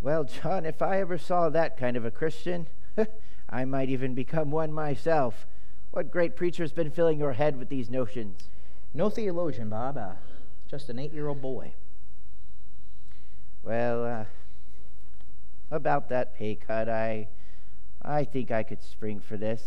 [0.00, 2.66] Well, John, if I ever saw that kind of a Christian,
[3.48, 5.46] I might even become one myself.
[5.92, 8.48] What great preacher's been filling your head with these notions?
[8.92, 9.96] No theologian, Bob.
[9.96, 10.12] Uh,
[10.68, 11.72] just an eight year old boy.
[13.62, 14.24] Well, uh,
[15.70, 17.28] about that pay cut, I,
[18.02, 19.62] I think I could spring for this.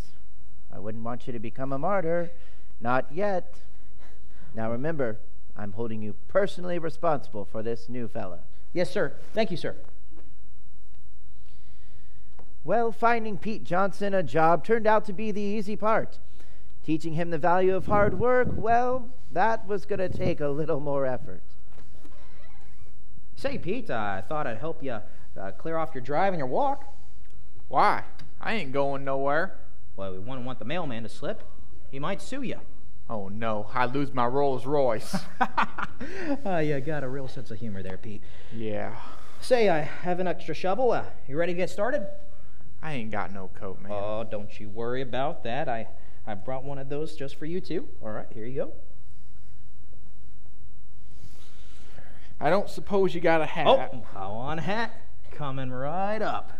[0.72, 2.30] I wouldn't want you to become a martyr.
[2.80, 3.56] Not yet.
[4.54, 5.20] Now remember,
[5.56, 8.40] I'm holding you personally responsible for this new fella.
[8.74, 9.14] Yes, sir.
[9.34, 9.76] Thank you, sir.
[12.64, 16.20] Well, finding Pete Johnson a job turned out to be the easy part.
[16.86, 20.80] Teaching him the value of hard work, well, that was going to take a little
[20.80, 21.42] more effort.
[23.36, 25.00] Say, Pete, uh, I thought I'd help you
[25.40, 26.86] uh, clear off your drive and your walk.
[27.68, 28.04] Why?
[28.42, 29.56] I ain't going nowhere.
[29.96, 31.44] Well, we wouldn't want the mailman to slip.
[31.90, 32.60] He might sue you.
[33.10, 35.16] Oh no, I lose my Rolls Royce.
[36.46, 38.22] oh, you got a real sense of humor there, Pete.
[38.54, 38.96] yeah.
[39.40, 40.92] Say, I have an extra shovel.
[40.92, 42.08] Uh, you ready to get started?
[42.82, 43.92] I ain't got no coat, man.
[43.92, 45.70] Oh, don't you worry about that.
[45.70, 45.88] I,
[46.26, 47.88] I brought one of those just for you, too.
[48.02, 48.74] All right, here you go.
[52.40, 53.68] I don't suppose you got a hat.
[53.68, 54.92] Oh, how on hat.
[55.32, 56.54] Coming right up.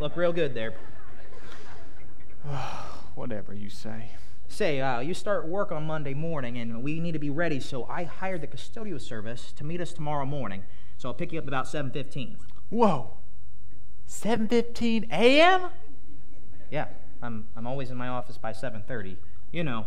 [0.00, 0.74] Look real good there.
[3.14, 4.10] Whatever you say.
[4.48, 7.84] Say, uh, you start work on Monday morning, and we need to be ready, so
[7.84, 10.64] I hired the custodial service to meet us tomorrow morning.
[10.98, 12.36] So I'll pick you up about 7.15.
[12.68, 13.16] Whoa.
[14.08, 15.68] 7:15 a.m.
[16.70, 16.88] Yeah,
[17.22, 19.16] I'm, I'm always in my office by 7.30.
[19.50, 19.86] You know,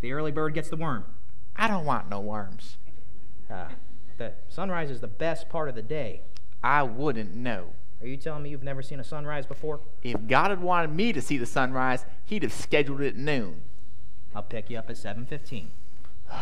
[0.00, 1.04] the early bird gets the worm.
[1.54, 2.78] I don't want no worms.
[3.50, 3.68] Uh,
[4.16, 6.22] the sunrise is the best part of the day.
[6.62, 7.72] I wouldn't know.
[8.00, 9.80] Are you telling me you've never seen a sunrise before?
[10.02, 13.62] If God had wanted me to see the sunrise, He'd have scheduled it at noon.
[14.34, 15.66] I'll pick you up at 7.15.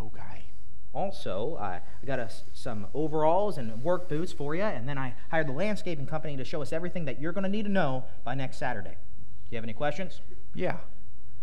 [0.00, 0.44] Okay.
[0.92, 5.14] Also, I I got us some overalls and work boots for you, and then I
[5.30, 8.04] hired the landscaping company to show us everything that you're going to need to know
[8.22, 8.90] by next Saturday.
[8.90, 10.20] Do you have any questions?
[10.54, 10.76] Yeah.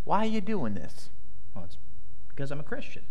[0.03, 1.09] Why are you doing this?
[1.55, 1.77] Well, it's
[2.29, 3.03] because I'm a Christian.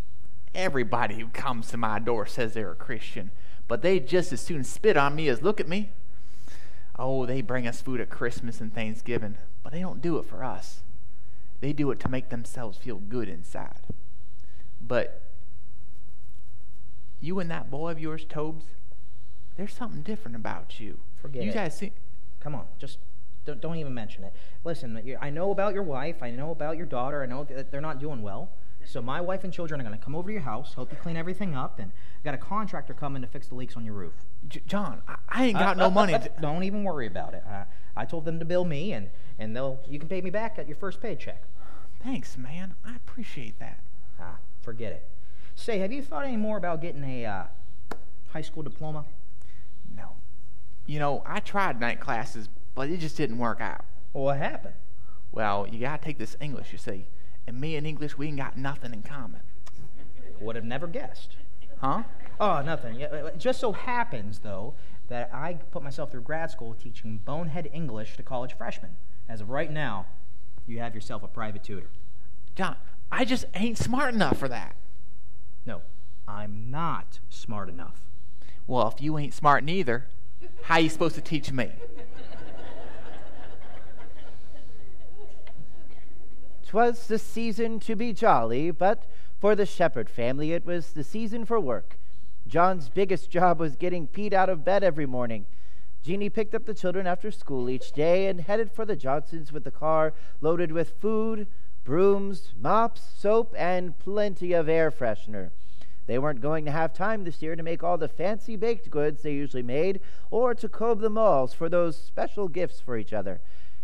[0.55, 3.33] Everybody who comes to my door says they're a Christian,
[3.67, 5.91] but they just as soon spit on me as look at me.
[7.03, 10.45] Oh, they bring us food at Christmas and Thanksgiving, but they don't do it for
[10.45, 10.81] us.
[11.61, 13.81] They do it to make themselves feel good inside.
[14.87, 15.23] But
[17.19, 18.67] you and that boy of yours, Tobes,
[19.57, 21.01] there's something different about you.
[21.21, 21.55] Forget you it.
[21.55, 21.93] guys see.
[22.39, 22.99] Come on, just
[23.47, 24.35] don't, don't even mention it.
[24.63, 26.23] Listen, I know about your wife.
[26.23, 27.23] I know about your daughter.
[27.23, 28.51] I know that they're not doing well.
[28.85, 30.99] So my wife and children are going to come over to your house, help you
[30.99, 31.93] clean everything up, and
[32.25, 34.13] got a contractor coming to fix the leaks on your roof.
[34.49, 36.15] J- John, I, I ain't got Uh, no uh, money.
[36.15, 37.43] uh, don't even worry about it.
[37.49, 37.65] I,
[37.97, 40.67] I told them to bill me, and and they'll you can pay me back at
[40.69, 41.43] your first paycheck.
[42.03, 42.75] Thanks, man.
[42.85, 43.83] I appreciate that.
[44.21, 45.09] Ah, forget it.
[45.55, 47.45] Say, have you thought any more about getting a uh,
[48.33, 49.05] high school diploma?
[49.95, 50.13] No.
[50.87, 53.85] You know, I tried night classes, but it just didn't work out.
[54.13, 54.75] Well, what happened?
[55.33, 57.07] Well, you gotta take this English, you see.
[57.47, 59.41] And me and English, we ain't got nothing in common.
[60.41, 61.37] Would have never guessed.
[61.81, 62.03] Huh?
[62.39, 63.01] Oh, nothing.
[63.01, 64.75] It just so happens, though,
[65.09, 68.97] that I put myself through grad school teaching bonehead English to college freshmen.
[69.29, 70.07] As of right now,
[70.67, 71.91] you have yourself a private tutor.
[72.55, 72.77] John,
[73.11, 74.77] I just ain't smart enough for that.
[75.67, 75.83] No,
[76.29, 78.03] I'm not smart enough.
[78.67, 80.07] Well, if you ain't smart neither,
[80.63, 81.71] how you supposed to teach me?
[86.67, 89.05] 'Twas the season to be jolly, but
[89.41, 91.97] for the Shepherd family it was the season for work.
[92.47, 95.47] John's biggest job was getting Pete out of bed every morning.
[96.03, 99.65] Jeannie picked up the children after school each day and headed for the Johnsons with
[99.65, 100.13] the car
[100.43, 101.47] loaded with food,
[101.85, 105.51] brooms, mops, soap, and plenty of air freshener.
[106.07, 109.23] They weren't going to have time this year to make all the fancy baked goods
[109.23, 113.41] they usually made or to comb the malls for those special gifts for each other.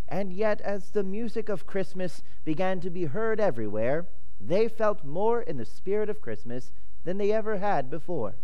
[0.09, 4.07] And yet, as the music of Christmas began to be heard everywhere,
[4.41, 6.73] they felt more in the spirit of Christmas
[7.05, 8.35] than they ever had before.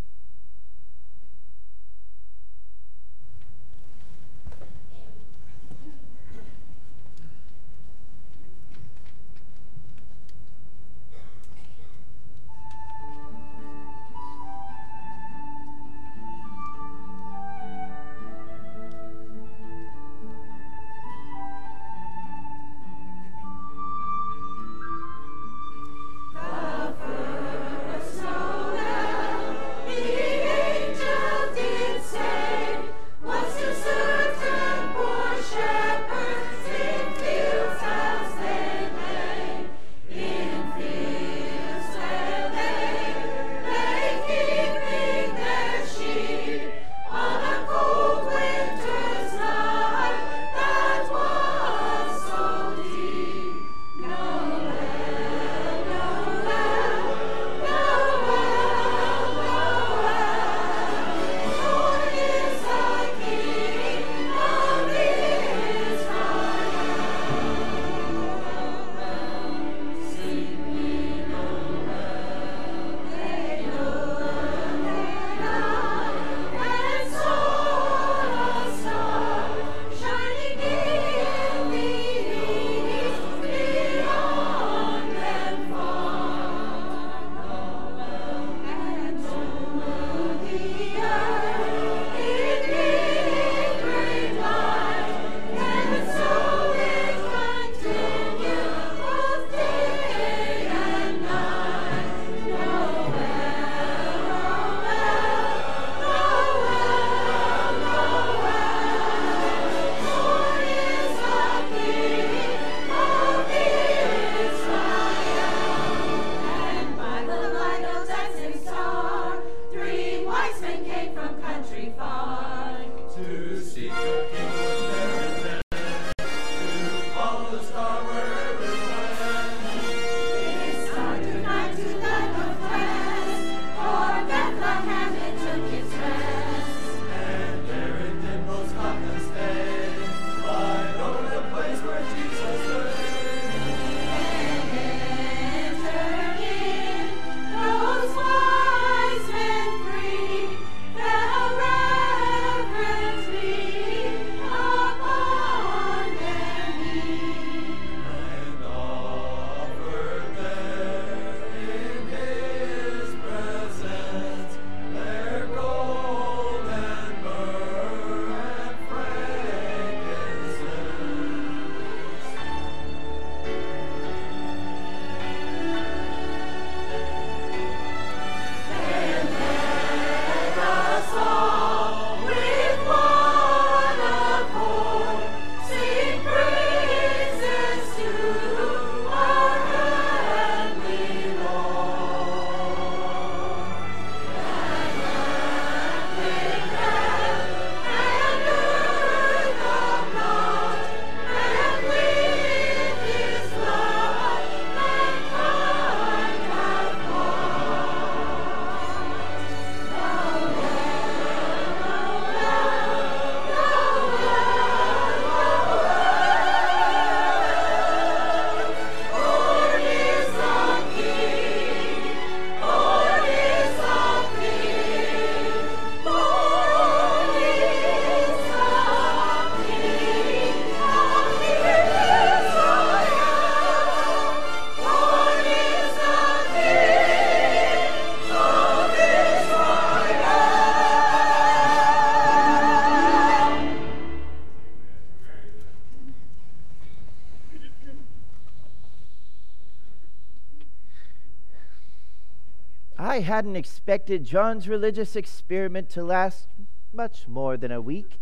[253.13, 256.47] I hadn't expected John's religious experiment to last
[256.91, 258.19] much more than a week,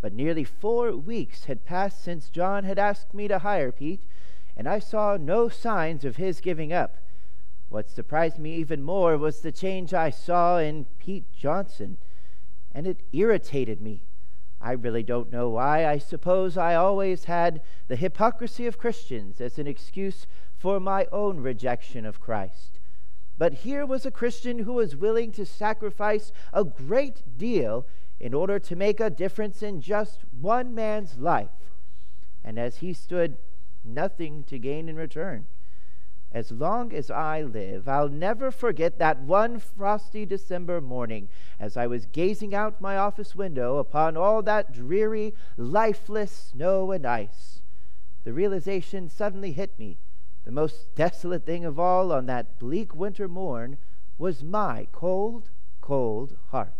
[0.00, 4.02] but nearly four weeks had passed since John had asked me to hire Pete,
[4.56, 6.96] and I saw no signs of his giving up.
[7.68, 11.96] What surprised me even more was the change I saw in Pete Johnson,
[12.74, 14.02] and it irritated me.
[14.60, 15.86] I really don't know why.
[15.86, 20.26] I suppose I always had the hypocrisy of Christians as an excuse
[20.58, 22.80] for my own rejection of Christ.
[23.38, 27.86] But here was a Christian who was willing to sacrifice a great deal
[28.18, 31.50] in order to make a difference in just one man's life.
[32.42, 33.36] And as he stood,
[33.84, 35.46] nothing to gain in return.
[36.32, 41.28] As long as I live, I'll never forget that one frosty December morning
[41.60, 47.06] as I was gazing out my office window upon all that dreary, lifeless snow and
[47.06, 47.60] ice.
[48.24, 49.98] The realization suddenly hit me
[50.46, 53.76] the most desolate thing of all on that bleak winter morn
[54.16, 56.75] was my cold, cold heart.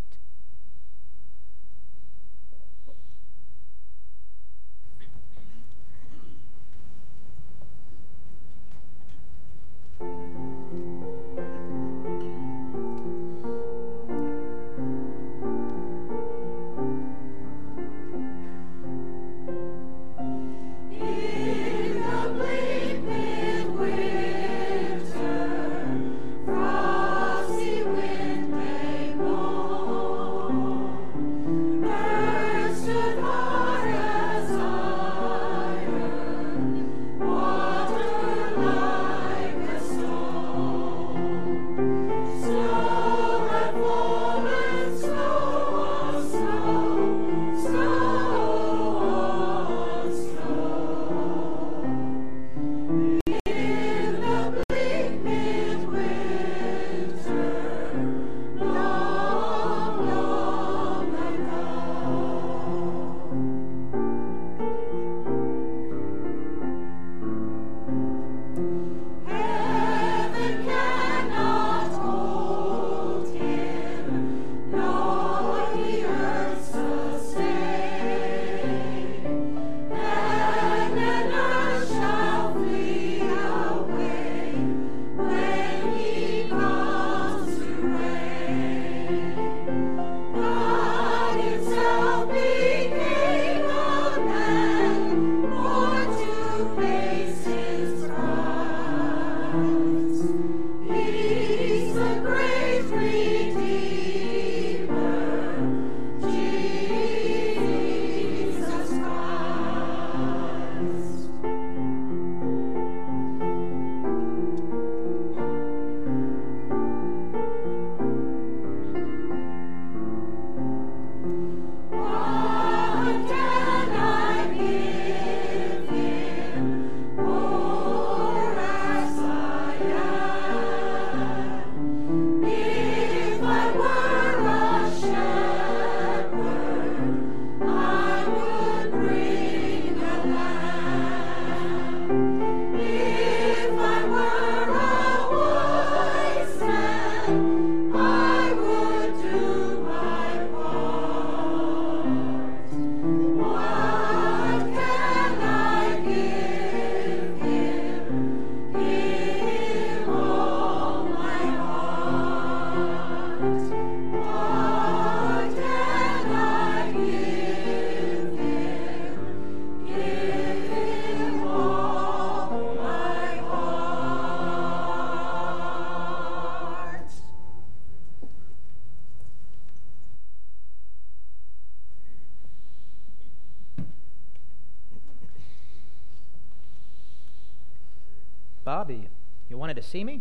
[188.77, 189.09] Bobby,
[189.49, 190.21] you wanted to see me?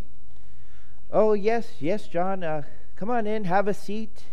[1.11, 2.41] Oh, yes, yes, John.
[2.41, 2.61] Uh,
[2.95, 4.23] come on in, have a seat.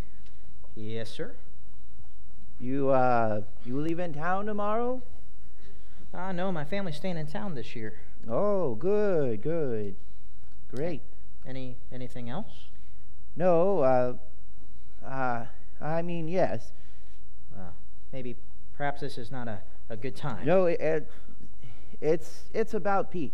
[0.76, 1.34] Yes, sir.
[2.60, 5.02] You, uh, you leaving town tomorrow?
[6.14, 7.94] Uh, no, my family's staying in town this year.
[8.30, 9.96] Oh, good, good.
[10.72, 11.02] Great.
[11.44, 12.68] Any anything else?
[13.34, 14.12] No, uh,
[15.04, 15.46] uh,
[15.80, 16.70] I mean, yes.
[17.52, 17.72] Uh,
[18.12, 18.36] maybe,
[18.76, 20.46] perhaps this is not a, a good time.
[20.46, 21.10] No, it,
[22.00, 23.32] it's, it's about Pete.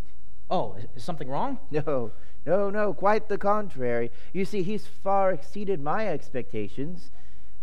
[0.49, 1.59] Oh, is, something wrong?
[1.71, 2.11] No,
[2.45, 4.11] no, no, quite the contrary.
[4.33, 7.11] You see, he's far exceeded my expectations.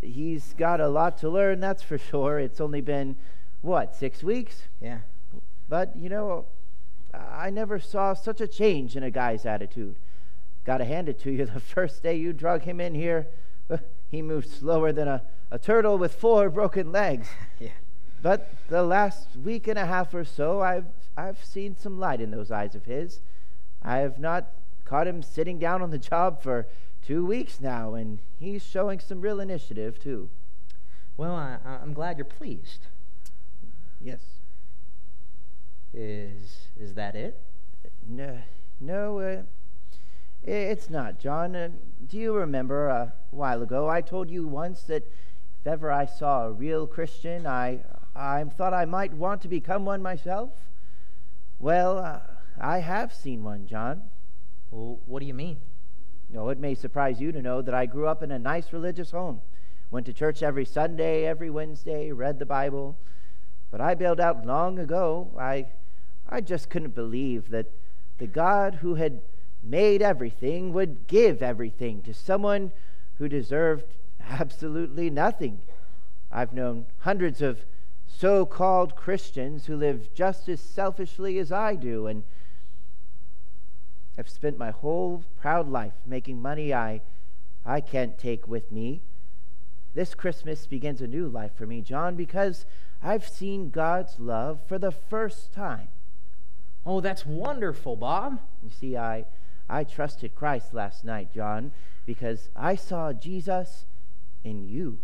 [0.02, 2.38] He's got a lot to learn, that's for sure.
[2.38, 3.16] It's only been,
[3.62, 4.64] what, six weeks?
[4.80, 4.98] Yeah.
[5.68, 6.44] But, you know,
[7.14, 9.96] I never saw such a change in a guy's attitude.
[10.64, 11.46] Got to hand it to you.
[11.54, 13.26] The first day you drug him in here,
[14.10, 17.28] he moved slower than a, a turtle with four broken legs.
[17.58, 17.70] yeah.
[18.22, 22.30] But the last week and a half or so, I've, I've seen some light in
[22.30, 23.20] those eyes of his.
[23.82, 24.48] I have not
[24.84, 26.66] caught him sitting down on the job for
[27.04, 30.28] two weeks now, and he's showing some real initiative, too.
[31.16, 32.86] Well, I, I'm glad you're pleased.
[34.00, 34.20] Yes.
[35.94, 37.40] Is is that it?
[38.06, 38.38] No,
[38.80, 39.42] no, uh,
[40.44, 41.56] it's not, John.
[41.56, 41.70] Uh,
[42.06, 45.04] do you remember uh, a while ago I told you once that
[45.60, 47.80] if ever I saw a real Christian, I
[48.14, 50.50] I thought I might want to become one myself?
[51.58, 52.20] Well, uh,
[52.60, 54.02] I have seen one, John.
[54.70, 55.58] Well, what do you mean?
[56.28, 59.12] No, it may surprise you to know that I grew up in a nice religious
[59.12, 59.40] home.
[59.90, 62.98] Went to church every Sunday, every Wednesday, read the Bible.
[63.70, 65.30] But I bailed out long ago.
[65.38, 65.66] I
[66.28, 67.66] I just couldn't believe that
[68.18, 69.20] the God who had
[69.62, 72.72] made everything would give everything to someone
[73.18, 73.84] who deserved
[74.20, 75.60] absolutely nothing.
[76.30, 77.64] I've known hundreds of
[78.18, 82.24] so called Christians who live just as selfishly as I do, and
[84.16, 87.02] I've spent my whole proud life making money I,
[87.64, 89.02] I can't take with me.
[89.94, 92.64] This Christmas begins a new life for me, John, because
[93.02, 95.88] I've seen God's love for the first time.
[96.86, 98.40] Oh, that's wonderful, Bob.
[98.62, 99.26] You see, I,
[99.68, 101.72] I trusted Christ last night, John,
[102.06, 103.84] because I saw Jesus
[104.42, 104.98] in you.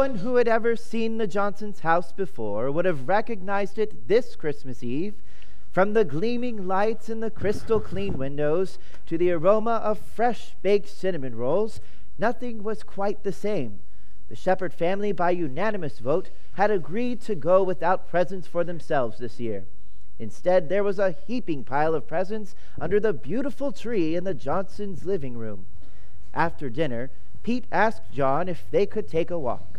[0.00, 4.82] One who had ever seen the Johnsons' house before would have recognized it this Christmas
[4.82, 5.12] Eve.
[5.72, 10.88] From the gleaming lights in the crystal clean windows to the aroma of fresh baked
[10.88, 11.82] cinnamon rolls,
[12.18, 13.80] nothing was quite the same.
[14.30, 19.38] The Shepherd family, by unanimous vote, had agreed to go without presents for themselves this
[19.38, 19.64] year.
[20.18, 25.04] Instead, there was a heaping pile of presents under the beautiful tree in the Johnsons'
[25.04, 25.66] living room.
[26.32, 27.10] After dinner,
[27.42, 29.70] Pete asked John if they could take a walk.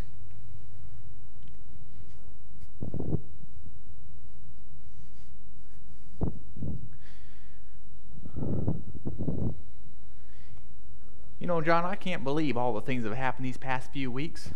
[11.39, 14.11] You know, John, I can't believe all the things that have happened these past few
[14.11, 14.49] weeks.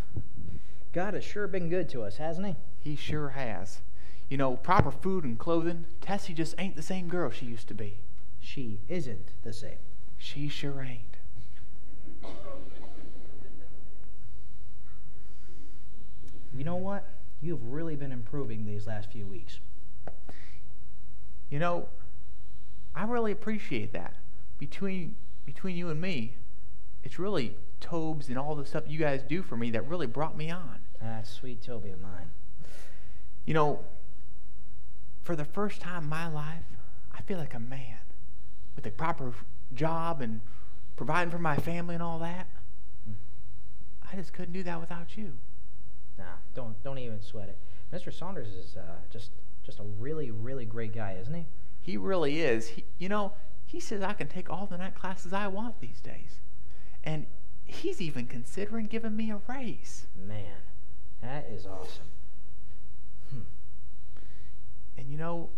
[0.91, 2.56] God has sure been good to us, hasn't he?
[2.80, 3.82] He sure has.
[4.30, 5.86] You know, proper food and clothing.
[6.01, 7.99] Tessie just ain't the same girl she used to be.
[8.39, 9.78] She isn't the same.
[10.18, 11.01] She sure ain't.
[16.58, 17.08] You know what?
[17.41, 19.60] You've really been improving these last few weeks.
[21.49, 21.89] You know,
[22.95, 24.16] I really appreciate that.
[24.58, 26.34] Between between you and me,
[27.06, 30.36] it's really Tobes and all the stuff you guys do for me that really brought
[30.36, 30.80] me on.
[31.03, 32.32] Ah, sweet Toby of mine.
[33.45, 33.80] You know,
[35.22, 36.64] for the first time in my life,
[37.14, 37.99] I feel like a man
[38.76, 39.34] with a proper
[39.74, 40.41] job and
[40.95, 42.47] providing for my family and all that.
[44.12, 45.34] I just couldn't do that without you.
[46.18, 46.24] Nah,
[46.56, 47.58] don't don't even sweat it.
[47.93, 48.12] Mr.
[48.12, 49.30] Saunders is uh, just
[49.64, 51.45] just a really really great guy, isn't he?
[51.82, 52.70] He really is.
[52.70, 53.34] He, you know,
[53.68, 56.39] he says I can take all the night classes I want these days.
[57.06, 57.28] And
[57.64, 60.08] he's even considering giving me a raise.
[60.18, 60.62] Man,
[61.22, 62.10] that is awesome.
[63.30, 63.41] Hmm.
[64.97, 65.49] And you know,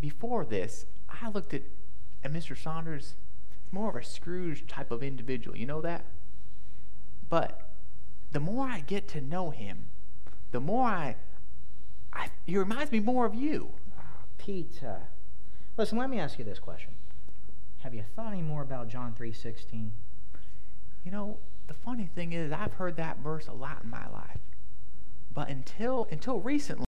[0.00, 0.86] before this,
[1.22, 1.62] I looked at,
[2.24, 2.56] at Mr.
[2.56, 3.14] Saunders
[3.72, 5.56] more of a Scrooge type of individual.
[5.56, 6.04] You know that?
[7.28, 7.70] But
[8.32, 9.86] the more I get to know him,
[10.52, 11.16] the more I,
[12.12, 13.70] I he reminds me more of you.
[14.38, 14.96] Pete, uh,
[15.76, 16.92] listen, let me ask you this question.
[17.86, 19.90] Have you thought any more about John 3.16?
[21.04, 24.40] You know, the funny thing is I've heard that verse a lot in my life.
[25.32, 26.84] But until until recently,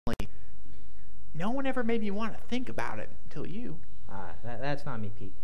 [1.34, 3.76] no one ever made me want to think about it until you.
[4.08, 5.34] Ah, that, that's not me, Pete.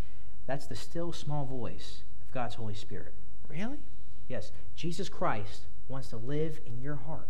[0.46, 3.12] That's the still small voice of God's Holy Spirit.
[3.46, 3.80] Really?
[4.28, 7.28] Yes, Jesus Christ wants to live in your heart.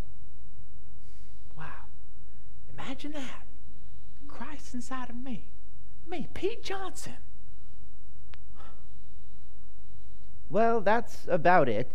[1.58, 1.86] Wow.
[2.72, 3.46] Imagine that.
[4.28, 5.46] Christ inside of me.
[6.06, 7.14] Me, Pete Johnson.
[10.52, 11.92] Well, that's about it.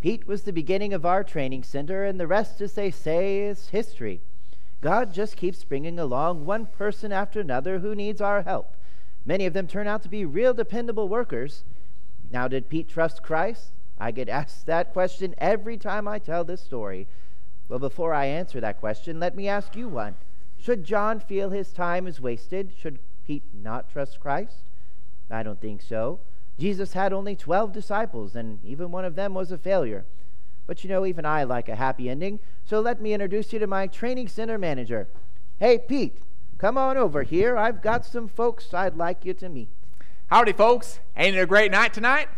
[0.00, 3.68] Pete was the beginning of our training center, and the rest, as they say, is
[3.68, 4.22] history.
[4.80, 8.74] God just keeps bringing along one person after another who needs our help.
[9.26, 11.62] Many of them turn out to be real dependable workers.
[12.30, 13.72] Now, did Pete trust Christ?
[13.98, 17.06] I get asked that question every time I tell this story.
[17.68, 20.14] Well, before I answer that question, let me ask you one.
[20.58, 22.72] Should John feel his time is wasted?
[22.78, 24.70] Should Pete not trust Christ?
[25.30, 26.20] I don't think so.
[26.60, 30.04] Jesus had only 12 disciples, and even one of them was a failure.
[30.66, 33.66] But you know, even I like a happy ending, so let me introduce you to
[33.66, 35.08] my training center manager.
[35.58, 36.18] Hey, Pete,
[36.58, 37.56] come on over here.
[37.56, 39.68] I've got some folks I'd like you to meet.
[40.26, 41.00] Howdy, folks.
[41.16, 42.28] Ain't it a great night tonight?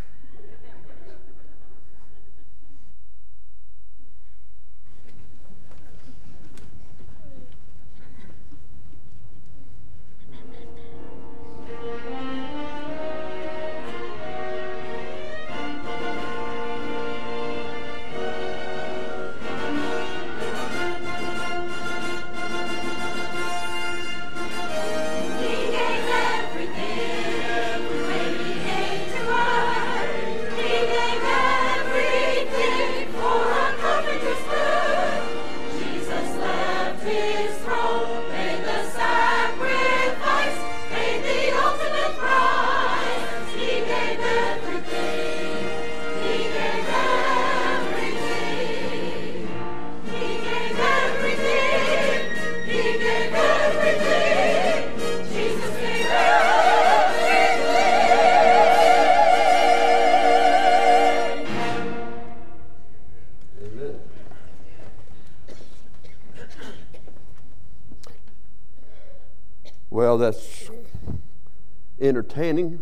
[72.13, 72.79] Entertaining,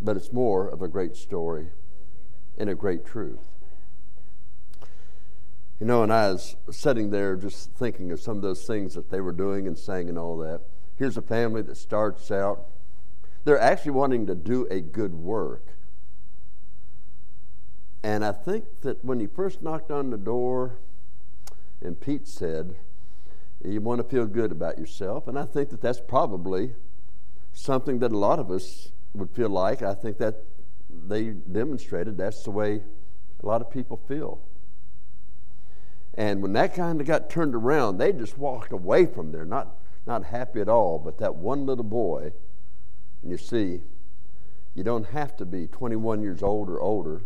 [0.00, 1.68] but it's more of a great story
[2.56, 3.46] and a great truth.
[5.78, 9.10] You know, and I was sitting there just thinking of some of those things that
[9.10, 10.62] they were doing and saying and all that.
[10.96, 12.68] Here's a family that starts out,
[13.44, 15.74] they're actually wanting to do a good work.
[18.02, 20.78] And I think that when he first knocked on the door,
[21.82, 22.76] and Pete said,
[23.62, 25.28] You want to feel good about yourself.
[25.28, 26.72] And I think that that's probably
[27.52, 29.82] something that a lot of us would feel like.
[29.82, 30.36] I think that
[30.88, 32.82] they demonstrated that's the way
[33.42, 34.40] a lot of people feel.
[36.14, 39.76] And when that kind of got turned around, they just walked away from there, not,
[40.06, 40.98] not happy at all.
[40.98, 42.32] But that one little boy,
[43.22, 43.80] and you see,
[44.74, 47.22] you don't have to be 21 years old or older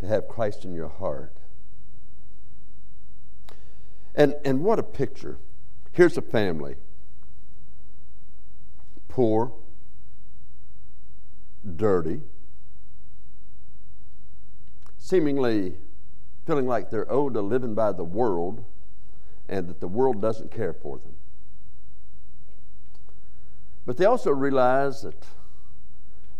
[0.00, 1.36] to have Christ in your heart.
[4.14, 5.38] And, and what a picture.
[5.92, 6.76] Here's a family
[9.12, 9.52] poor,
[11.76, 12.22] dirty,
[14.96, 15.74] seemingly
[16.46, 18.64] feeling like they're owed a living by the world
[19.50, 21.12] and that the world doesn't care for them.
[23.84, 25.26] But they also realize that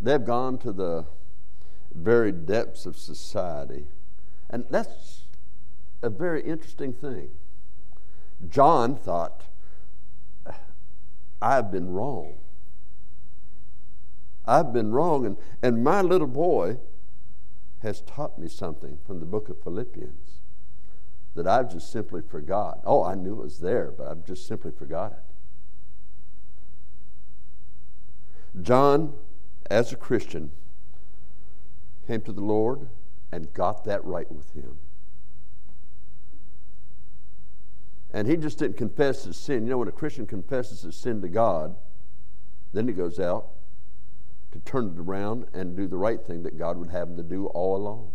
[0.01, 1.05] they've gone to the
[1.95, 3.85] very depths of society.
[4.49, 5.25] And that's
[6.01, 7.29] a very interesting thing.
[8.49, 9.43] John thought,
[11.43, 12.39] I've been wrong.
[14.47, 15.26] I've been wrong.
[15.26, 16.78] And, and my little boy
[17.82, 20.40] has taught me something from the book of Philippians
[21.34, 22.80] that I've just simply forgot.
[22.84, 25.18] Oh, I knew it was there, but I've just simply forgot it.
[28.62, 29.14] John,
[29.70, 30.51] as a Christian,
[32.07, 32.88] came to the Lord
[33.30, 34.78] and got that right with him.
[38.12, 39.64] And he just didn't confess his sin.
[39.64, 41.76] You know, when a Christian confesses his sin to God,
[42.74, 43.49] then he goes out
[44.53, 47.22] to turn it around and do the right thing that God would have him to
[47.22, 48.12] do all along.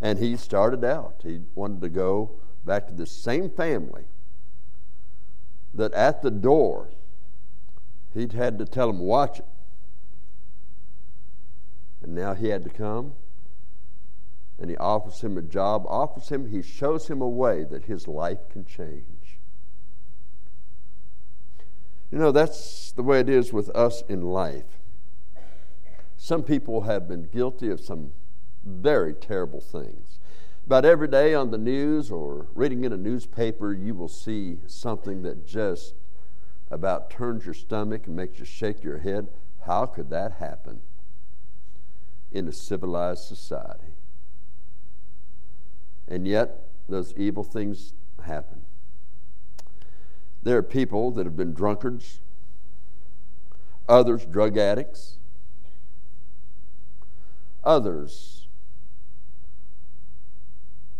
[0.00, 2.32] And he started out, he wanted to go
[2.64, 4.04] back to the same family
[5.74, 6.90] that at the door
[8.14, 9.44] he'd had to tell them, watch it.
[12.02, 13.12] And now he had to come
[14.58, 18.08] and he offers him a job, offers him, he shows him a way that his
[18.08, 19.38] life can change.
[22.10, 24.77] You know, that's the way it is with us in life.
[26.20, 28.10] Some people have been guilty of some
[28.64, 30.18] very terrible things.
[30.66, 35.22] About every day on the news or reading in a newspaper, you will see something
[35.22, 35.94] that just
[36.70, 39.28] about turns your stomach and makes you shake your head.
[39.64, 40.80] How could that happen
[42.32, 43.94] in a civilized society?
[46.08, 47.94] And yet, those evil things
[48.24, 48.62] happen.
[50.42, 52.20] There are people that have been drunkards,
[53.88, 55.17] others drug addicts,
[57.68, 58.48] others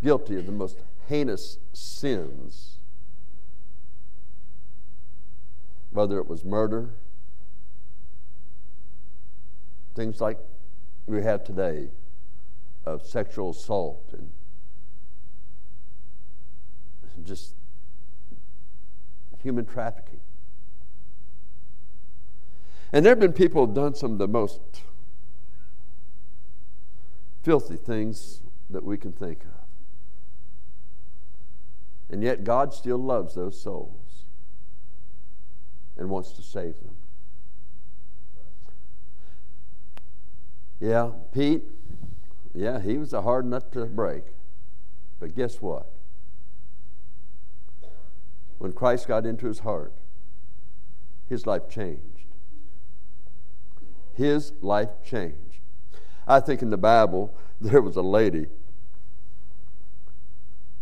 [0.03, 2.77] guilty of the most heinous sins,
[5.91, 6.91] whether it was murder,
[9.95, 10.37] things like
[11.07, 11.89] we have today
[12.85, 14.29] of sexual assault and
[17.25, 17.55] just
[19.41, 20.19] human trafficking.
[22.93, 24.61] And there have been people who have done some of the most
[27.41, 29.67] filthy things that we can think of.
[32.11, 34.23] And yet, God still loves those souls
[35.97, 36.95] and wants to save them.
[40.79, 41.63] Yeah, Pete,
[42.53, 44.23] yeah, he was a hard nut to break.
[45.19, 45.91] But guess what?
[48.59, 49.93] when Christ got into his heart,
[51.27, 52.03] his life changed.
[54.13, 55.48] His life changed.
[56.29, 58.45] I think in the Bible, there was a lady,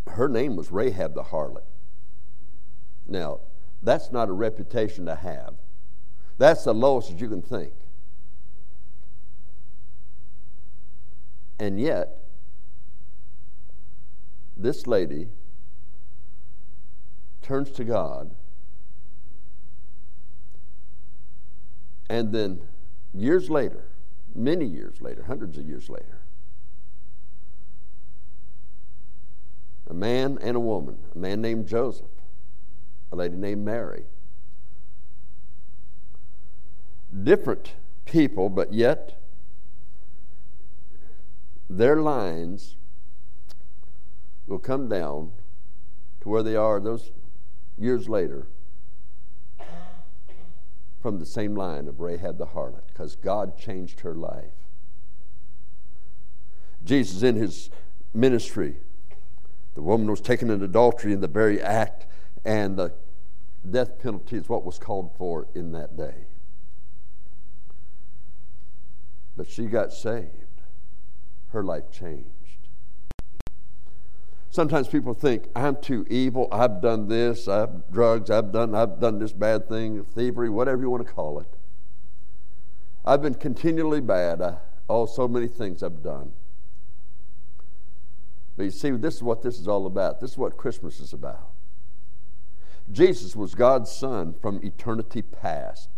[0.06, 1.64] her name was Rahab the harlot.
[3.08, 3.40] Now,
[3.82, 5.54] that's not a reputation to have.
[6.36, 7.72] That's the lowest that you can think.
[11.58, 12.18] And yet,
[14.56, 15.28] this lady
[17.42, 18.30] turns to God,
[22.08, 22.60] and then
[23.14, 23.84] years later,
[24.34, 26.20] many years later, hundreds of years later,
[29.86, 32.06] a man and a woman, a man named Joseph,
[33.10, 34.04] a lady named Mary.
[37.22, 37.74] Different
[38.04, 39.20] people, but yet
[41.70, 42.76] their lines
[44.46, 45.32] will come down
[46.20, 47.10] to where they are, those
[47.78, 48.46] years later
[51.00, 54.52] from the same line of Rahab the harlot because God changed her life.
[56.84, 57.70] Jesus, in his
[58.14, 58.76] ministry,
[59.74, 62.06] the woman was taken in adultery in the very act,
[62.44, 62.92] and the
[63.68, 66.26] death penalty is what was called for in that day.
[69.36, 70.62] But she got saved.
[71.50, 72.37] her life changed.
[74.50, 76.48] Sometimes people think I'm too evil.
[76.50, 77.48] I've done this.
[77.48, 78.30] I've drugs.
[78.30, 78.74] I've done.
[78.74, 81.48] I've done this bad thing, thievery, whatever you want to call it.
[83.04, 84.40] I've been continually bad.
[84.40, 84.56] I,
[84.88, 86.32] oh, so many things I've done.
[88.56, 90.20] But you see, this is what this is all about.
[90.20, 91.50] This is what Christmas is about.
[92.90, 95.88] Jesus was God's Son from eternity past.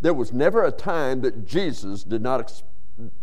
[0.00, 2.62] There was never a time that Jesus did not,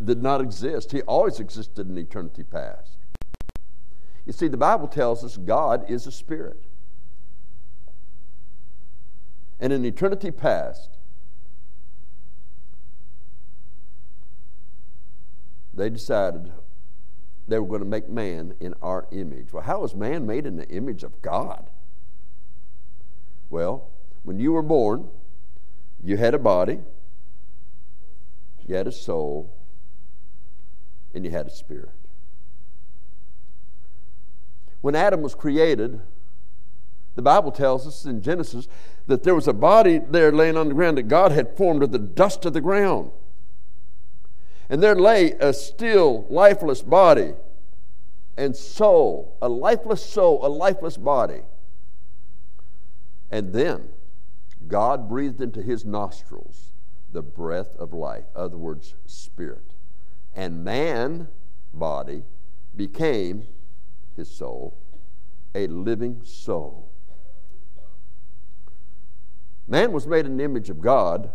[0.03, 0.91] did not exist.
[0.91, 2.97] He always existed in eternity past.
[4.25, 6.63] You see, the Bible tells us God is a spirit.
[9.59, 10.97] And in eternity past,
[15.73, 16.51] they decided
[17.47, 19.51] they were going to make man in our image.
[19.51, 21.69] Well, how was man made in the image of God?
[23.49, 23.89] Well,
[24.23, 25.09] when you were born,
[26.01, 26.79] you had a body,
[28.65, 29.53] you had a soul,
[31.13, 31.91] and you had a spirit.
[34.83, 36.01] When Adam was created,
[37.15, 38.67] the Bible tells us in Genesis
[39.07, 41.93] that there was a body there laying on the ground that God had formed of
[41.93, 43.11] the dust of the ground.
[44.67, 47.31] And there lay a still, lifeless body
[48.35, 51.43] and soul, a lifeless soul, a lifeless body.
[53.31, 53.87] And then
[54.67, 56.73] God breathed into his nostrils
[57.13, 59.75] the breath of life, other words, spirit.
[60.35, 61.29] And man
[61.73, 62.23] body
[62.75, 63.47] became
[64.15, 64.77] his soul,
[65.55, 66.89] a living soul.
[69.67, 71.31] Man was made in the image of God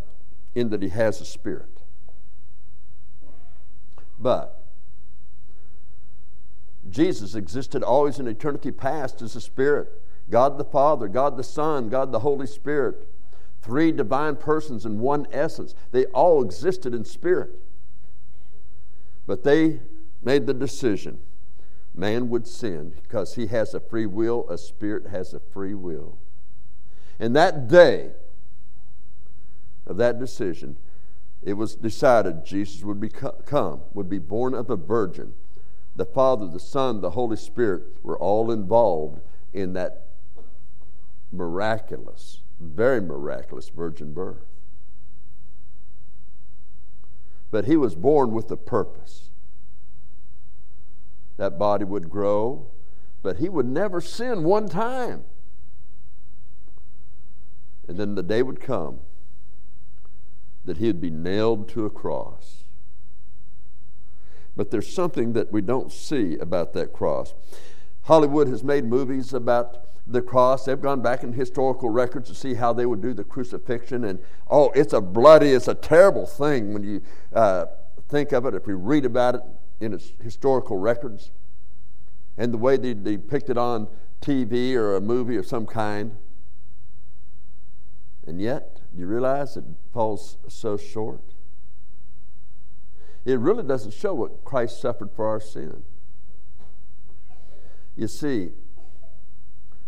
[0.55, 1.83] in that he has a spirit.
[4.19, 4.63] But
[6.91, 9.91] Jesus existed always in eternity past as a spirit.
[10.31, 13.09] God the Father, God the Son, God the Holy Spirit.
[13.63, 15.75] Three divine persons in one essence.
[15.91, 17.51] They all existed in spirit.
[19.27, 19.81] But they
[20.23, 21.19] made the decision
[21.99, 26.17] man would sin because he has a free will, a spirit has a free will.
[27.19, 28.13] And that day
[29.85, 30.77] of that decision,
[31.43, 35.35] it was decided Jesus would become, would be born of a virgin.
[35.97, 39.21] The Father, the Son, the Holy Spirit were all involved
[39.53, 40.07] in that
[41.33, 44.47] miraculous, very miraculous virgin birth.
[47.51, 49.28] But he was born with a purpose.
[51.39, 52.67] That body would grow,
[53.23, 55.25] but he would never sin one time.
[57.87, 58.99] And then the day would come
[60.65, 62.65] that he would be nailed to a cross.
[64.55, 67.35] But there's something that we don't see about that cross.
[68.03, 70.65] Hollywood has made movies about the cross.
[70.65, 74.05] They've gone back in historical records to see how they would do the crucifixion.
[74.05, 74.19] And
[74.51, 77.67] oh, it's a bloody, it's a terrible thing when you uh,
[78.09, 79.43] think of it, if we read about it
[79.81, 81.31] in its historical records
[82.37, 83.89] and the way they depict it on
[84.21, 86.17] TV or a movie of some kind.
[88.27, 91.23] And yet, do you realize it falls so short?
[93.25, 95.83] It really doesn't show what Christ suffered for our sin.
[97.97, 98.51] You see,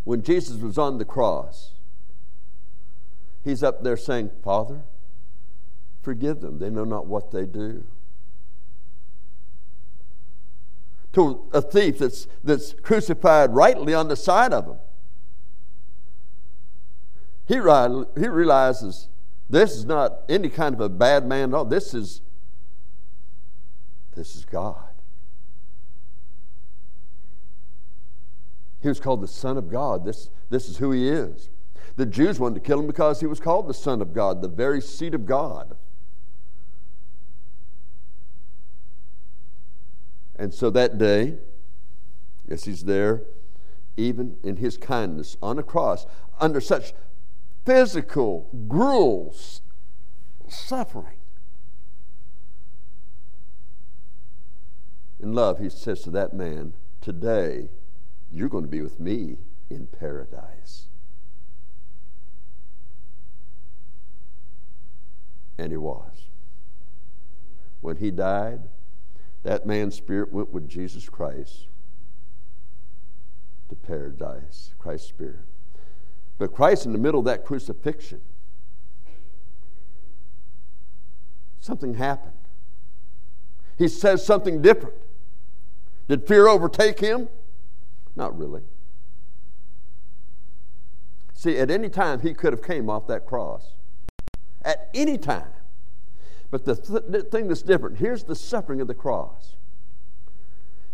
[0.05, 1.73] when Jesus was on the cross,
[3.45, 4.83] he's up there saying, Father,
[6.03, 6.59] forgive them.
[6.59, 7.85] They know not what they do.
[11.15, 14.77] To a thief that's, that's crucified rightly on the side of him
[17.51, 19.09] he, he realizes
[19.49, 21.65] this is not any kind of a bad man at all.
[21.65, 22.21] This is,
[24.15, 24.77] this is God.
[28.81, 30.05] He was called the Son of God.
[30.05, 31.51] This, this is who he is.
[31.97, 34.49] The Jews wanted to kill him because he was called the Son of God, the
[34.49, 35.77] very seed of God.
[40.41, 41.35] And so that day,
[42.49, 43.25] yes, he's there,
[43.99, 46.07] even in his kindness on a cross,
[46.41, 46.95] under such
[47.67, 49.61] physical, gruels,
[50.49, 51.19] suffering.
[55.23, 56.73] In love, he says to that man,
[57.03, 57.69] Today,
[58.33, 59.37] you're going to be with me
[59.69, 60.87] in paradise.
[65.59, 66.29] And he was.
[67.83, 68.61] When he died,
[69.43, 71.67] that man's spirit went with Jesus Christ
[73.69, 75.45] to paradise, Christ's spirit.
[76.39, 78.21] But Christ, in the middle of that crucifixion,
[81.61, 82.33] something happened.
[83.79, 84.97] He says something different.
[86.09, 87.29] Did fear overtake him?
[88.17, 88.63] Not really.
[91.35, 93.75] See, at any time he could have came off that cross.
[94.63, 95.53] At any time.
[96.51, 99.57] But the th- thing that's different, here's the suffering of the cross.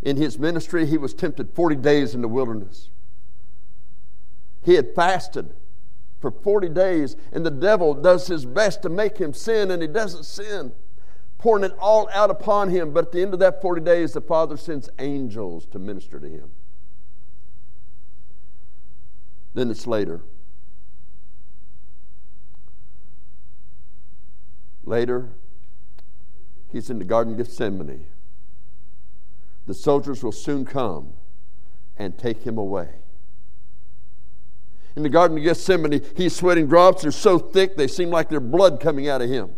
[0.03, 2.91] In his ministry, he was tempted 40 days in the wilderness.
[4.63, 5.55] He had fasted
[6.21, 9.89] for 40 days, and the devil does his best to make him sin, and he
[9.89, 10.73] doesn't sin,
[11.39, 12.93] pouring it all out upon him.
[12.93, 16.29] But at the end of that 40 days, the Father sends angels to minister to
[16.29, 16.51] him.
[19.55, 20.21] Then it's later.
[24.85, 25.31] Later,
[26.71, 28.07] he's in the Garden of Gethsemane.
[29.67, 31.13] The soldiers will soon come
[31.99, 32.91] and take him away.
[34.95, 37.03] In the Garden of Gethsemane, he's sweating drops.
[37.03, 39.51] They're so thick, they seem like they're blood coming out of him.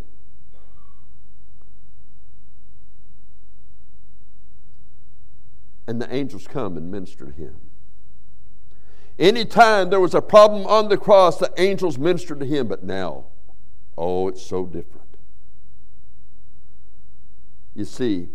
[5.87, 7.57] And the angels come and minister to him.
[9.19, 12.69] Anytime there was a problem on the cross, the angels ministered to him.
[12.69, 13.25] But now,
[13.97, 15.08] oh, it's so different.
[17.79, 18.27] You see,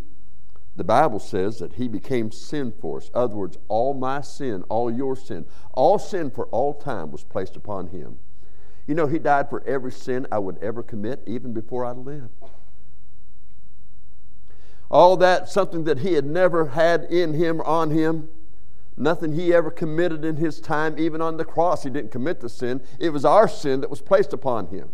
[0.77, 3.09] the Bible says that he became sin for us.
[3.09, 7.25] In other words, all my sin, all your sin, all sin for all time was
[7.25, 8.19] placed upon him.
[8.87, 12.29] You know, he died for every sin I would ever commit, even before I lived.
[14.89, 18.29] All that, something that he had never had in him on him,
[18.95, 21.83] nothing he ever committed in his time, even on the cross.
[21.83, 24.91] He didn't commit the sin, it was our sin that was placed upon him.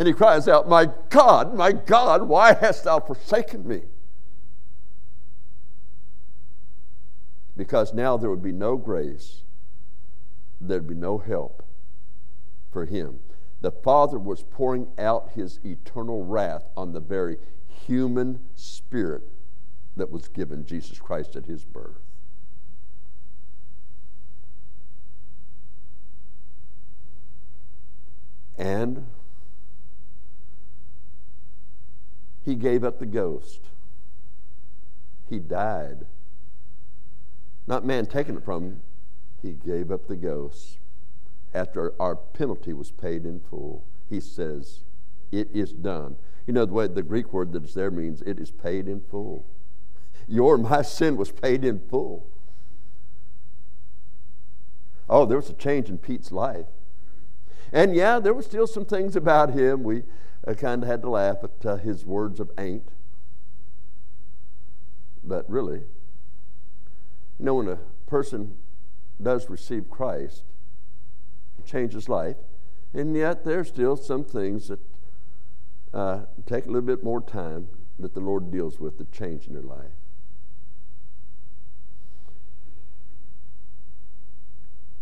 [0.00, 3.82] And he cries out, My God, my God, why hast thou forsaken me?
[7.54, 9.42] Because now there would be no grace,
[10.58, 11.62] there'd be no help
[12.72, 13.18] for him.
[13.60, 17.36] The Father was pouring out his eternal wrath on the very
[17.66, 19.24] human spirit
[19.98, 22.00] that was given Jesus Christ at his birth.
[28.56, 29.06] And
[32.44, 33.60] he gave up the ghost.
[35.28, 36.06] He died.
[37.66, 38.80] Not man taking it from him,
[39.42, 40.78] he gave up the ghost.
[41.54, 44.80] After our penalty was paid in full, he says,
[45.30, 46.16] It is done.
[46.46, 49.00] You know the way the Greek word that is there means it is paid in
[49.00, 49.46] full.
[50.26, 52.26] Your my sin was paid in full.
[55.08, 56.66] Oh, there was a change in Pete's life.
[57.72, 59.82] And yeah, there were still some things about him.
[59.82, 60.02] We
[60.46, 62.88] I kind of had to laugh at uh, his words of ain't.
[65.22, 65.80] But really,
[67.38, 68.56] you know, when a person
[69.22, 70.44] does receive Christ,
[71.58, 72.36] it changes life,
[72.94, 74.80] and yet there's still some things that
[75.92, 77.68] uh, take a little bit more time
[77.98, 79.90] that the Lord deals with to change in their life.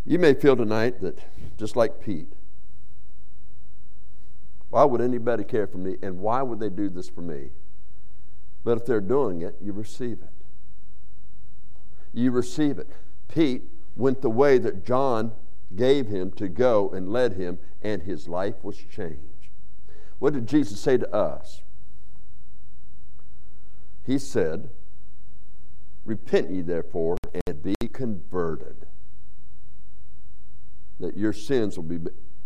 [0.04, 1.18] You may feel tonight that,
[1.58, 2.32] just like Pete,
[4.70, 5.96] why would anybody care for me?
[6.02, 7.50] And why would they do this for me?
[8.64, 10.32] But if they're doing it, you receive it.
[12.12, 12.88] You receive it.
[13.28, 13.64] Pete
[13.96, 15.32] went the way that John
[15.74, 19.50] gave him to go and led him, and his life was changed.
[20.18, 21.62] What did Jesus say to us?
[24.04, 24.70] He said,
[26.04, 28.86] Repent ye therefore and be converted,
[30.98, 31.98] that your sins will be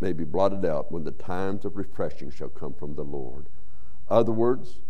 [0.02, 3.46] may be blotted out when the times of refreshing shall come from the Lord.
[4.10, 4.80] Other words,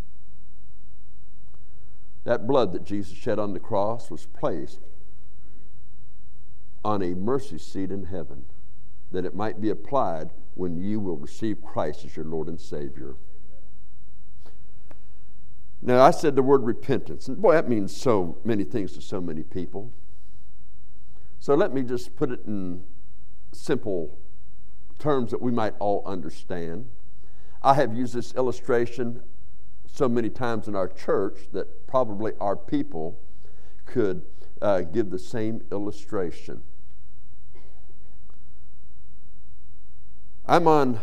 [2.24, 4.80] that blood that Jesus shed on the cross was placed
[6.82, 8.46] on a mercy seat in heaven
[9.12, 13.16] that it might be applied when you will receive Christ as your Lord and Savior.
[15.82, 19.20] Now, I said the word repentance, and boy, that means so many things to so
[19.20, 19.92] many people.
[21.38, 22.84] So let me just put it in
[23.52, 24.16] simple
[25.02, 26.88] terms that we might all understand.
[27.60, 29.20] I have used this illustration
[29.84, 33.18] so many times in our church that probably our people
[33.84, 34.22] could
[34.62, 36.62] uh, give the same illustration.
[40.46, 41.00] I'm on,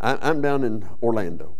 [0.00, 1.56] I'm down in Orlando.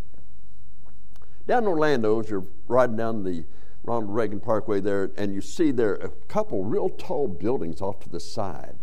[1.47, 3.45] Down in Orlando, as you're riding down the
[3.85, 8.09] Ronald Reagan Parkway there, and you see there a couple real tall buildings off to
[8.09, 8.77] the side.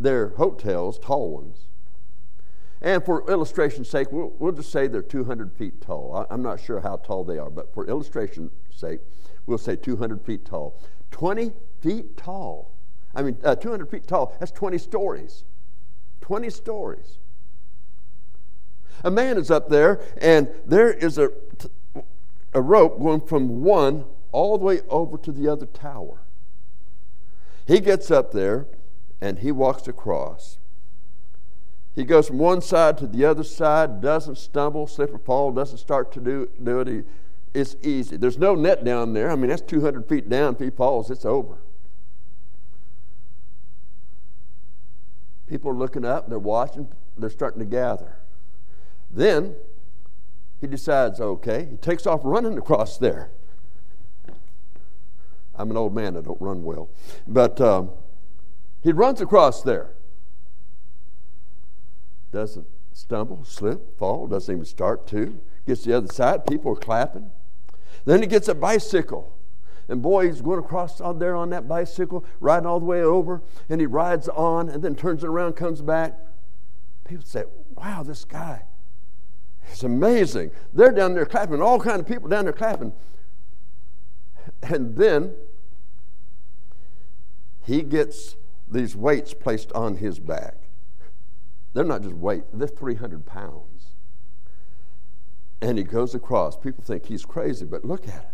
[0.00, 1.66] They're hotels, tall ones.
[2.80, 6.26] And for illustration's sake, we'll, we'll just say they're 200 feet tall.
[6.30, 9.00] I, am not sure how tall they are, but for illustration's sake,
[9.44, 10.80] we'll say 200 feet tall.
[11.10, 11.52] 20
[11.82, 12.72] feet tall.
[13.14, 15.44] I mean, uh, 200 feet tall, that's 20 stories.
[16.22, 17.18] 20 stories.
[19.04, 21.30] A man is up there, and there is a,
[22.54, 26.22] a rope going from one all the way over to the other tower.
[27.66, 28.66] He gets up there,
[29.20, 30.58] and he walks across.
[31.94, 35.78] He goes from one side to the other side, doesn't stumble, slip or fall, doesn't
[35.78, 36.88] start to do, do it.
[36.88, 37.02] He,
[37.52, 38.16] it's easy.
[38.16, 39.30] There's no net down there.
[39.30, 40.54] I mean, that's 200 feet down.
[40.54, 41.58] If he falls, it's over.
[45.48, 46.88] People are looking up, they're watching,
[47.18, 48.18] they're starting to gather.
[49.10, 49.56] Then
[50.60, 53.30] he decides, okay, he takes off running across there.
[55.56, 56.88] I'm an old man, I don't run well.
[57.26, 57.90] But um,
[58.82, 59.90] he runs across there.
[62.32, 65.40] Doesn't stumble, slip, fall, doesn't even start to.
[65.66, 67.30] Gets to the other side, people are clapping.
[68.04, 69.36] Then he gets a bicycle.
[69.88, 73.42] And boy, he's going across out there on that bicycle, riding all the way over,
[73.68, 76.16] and he rides on and then turns around, comes back.
[77.04, 77.44] People say,
[77.74, 78.62] Wow, this guy.
[79.70, 80.50] It's amazing.
[80.72, 82.92] They're down there clapping, all kind of people down there clapping.
[84.62, 85.34] And then
[87.62, 88.36] he gets
[88.70, 90.56] these weights placed on his back.
[91.72, 93.94] They're not just weight, they're 300 pounds.
[95.60, 96.56] And he goes across.
[96.56, 98.30] People think he's crazy, but look at it.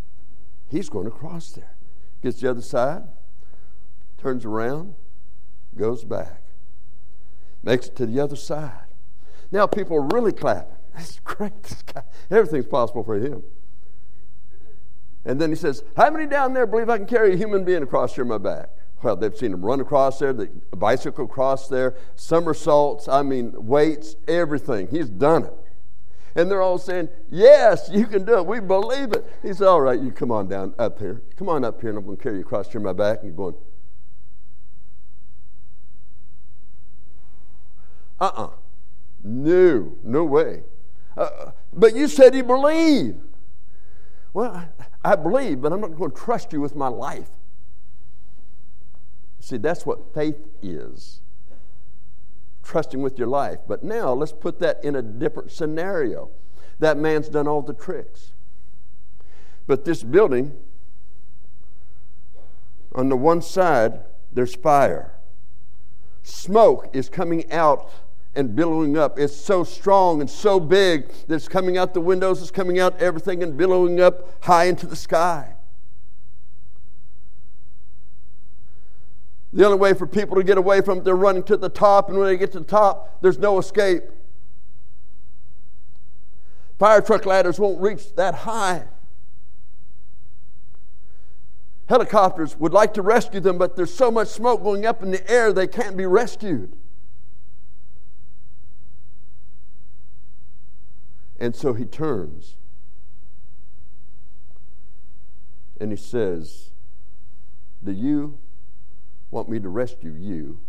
[0.68, 1.74] He's going across there.
[2.22, 3.04] Gets the other side,
[4.18, 4.94] turns around,
[5.76, 6.42] goes back,
[7.62, 8.86] makes it to the other side.
[9.50, 10.76] Now people are really clapping.
[10.94, 11.62] That's great.
[11.62, 13.42] This guy, everything's possible for him.
[15.24, 17.82] And then he says, How many down there believe I can carry a human being
[17.82, 18.70] across here on my back?
[19.02, 24.16] Well, they've seen him run across there, the bicycle across there, somersaults, I mean, weights,
[24.26, 24.88] everything.
[24.88, 25.52] He's done it.
[26.34, 28.46] And they're all saying, Yes, you can do it.
[28.46, 29.24] We believe it.
[29.42, 31.22] He said, All right, you come on down up here.
[31.36, 33.20] Come on up here, and I'm going to carry you across here my back.
[33.22, 33.54] And you're going,
[38.20, 38.44] Uh uh-uh.
[38.44, 38.50] uh
[39.24, 40.64] No, no way.
[41.16, 43.16] Uh, but you said you believe.
[44.34, 47.30] Well, I, I believe, but I'm not going to trust you with my life.
[49.46, 51.20] See, that's what faith is
[52.64, 53.60] trusting with your life.
[53.68, 56.30] But now let's put that in a different scenario.
[56.80, 58.32] That man's done all the tricks.
[59.68, 60.52] But this building,
[62.92, 64.00] on the one side,
[64.32, 65.12] there's fire.
[66.24, 67.88] Smoke is coming out
[68.34, 69.16] and billowing up.
[69.16, 73.00] It's so strong and so big that it's coming out the windows, it's coming out
[73.00, 75.55] everything and billowing up high into the sky.
[79.52, 82.08] The only way for people to get away from it, they're running to the top,
[82.08, 84.02] and when they get to the top, there's no escape.
[86.78, 88.84] Fire truck ladders won't reach that high.
[91.88, 95.30] Helicopters would like to rescue them, but there's so much smoke going up in the
[95.30, 96.76] air they can't be rescued.
[101.38, 102.56] And so he turns
[105.80, 106.70] and he says,
[107.84, 108.38] Do you
[109.30, 110.60] want me to rescue you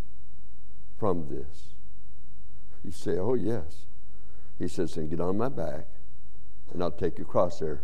[0.98, 1.76] from this?
[2.84, 3.86] You say, Oh, yes.
[4.60, 5.88] He says, Then get on my back
[6.74, 7.82] and I'll take you across there,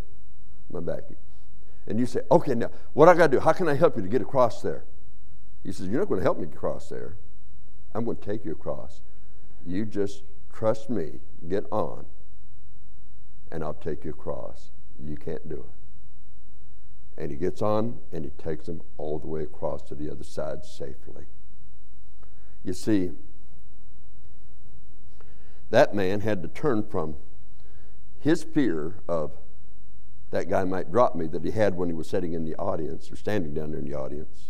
[0.72, 1.04] my back.
[1.88, 3.40] And you say, Okay, now, what I got to do?
[3.40, 4.84] How can I help you to get across there?
[5.64, 7.18] He says, You're not going to help me across there.
[7.94, 9.02] I'm going to take you across.
[9.66, 12.06] You just trust me, get on,
[13.52, 14.72] and I'll take you across.
[15.02, 15.83] You can't do it.
[17.18, 20.24] And he gets on and he takes them all the way across to the other
[20.24, 21.26] side safely.
[22.64, 23.12] You see,
[25.70, 27.16] that man had to turn from
[28.20, 29.32] his fear of
[30.32, 33.12] that guy might drop me that he had when he was sitting in the audience
[33.12, 34.50] or standing down there in the audience.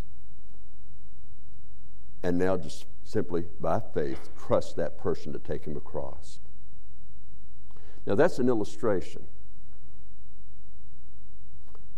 [2.22, 6.38] And now just simply by faith trust that person to take him across.
[8.06, 9.26] Now, that's an illustration.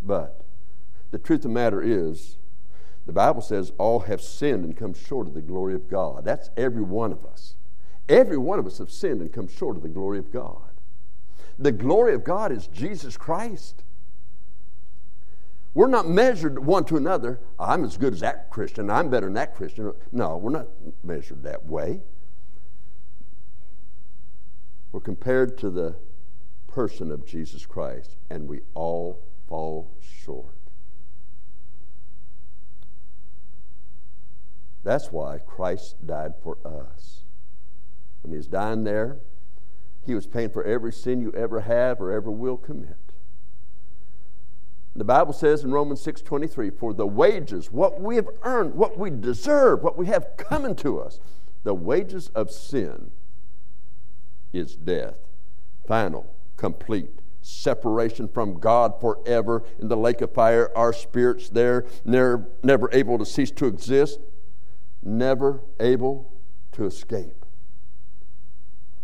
[0.03, 0.46] But
[1.11, 2.37] the truth of the matter is,
[3.07, 6.25] the Bible says all have sinned and come short of the glory of God.
[6.25, 7.55] That's every one of us.
[8.09, 10.71] Every one of us have sinned and come short of the glory of God.
[11.59, 13.83] The glory of God is Jesus Christ.
[15.75, 17.39] We're not measured one to another.
[17.59, 18.91] I'm as good as that Christian.
[18.91, 19.93] I'm better than that Christian.
[20.11, 20.69] No, we're not
[21.05, 22.01] measured that way.
[24.91, 25.97] We're compared to the
[26.67, 30.56] person of Jesus Christ, and we all fall short.
[34.87, 37.25] That's why Christ died for us.
[38.23, 39.19] When he was dying there,
[40.05, 42.97] he was paying for every sin you ever have or ever will commit.
[44.95, 49.11] The Bible says in Romans 6:23, "For the wages, what we have earned, what we
[49.11, 51.19] deserve, what we have coming to us,
[51.65, 53.11] the wages of sin
[54.53, 55.17] is death.
[55.85, 56.27] Final,
[56.57, 60.71] complete separation from God forever in the lake of fire.
[60.77, 64.21] Our spirits there, never, never able to cease to exist,
[65.07, 66.33] never able
[66.73, 67.45] to escape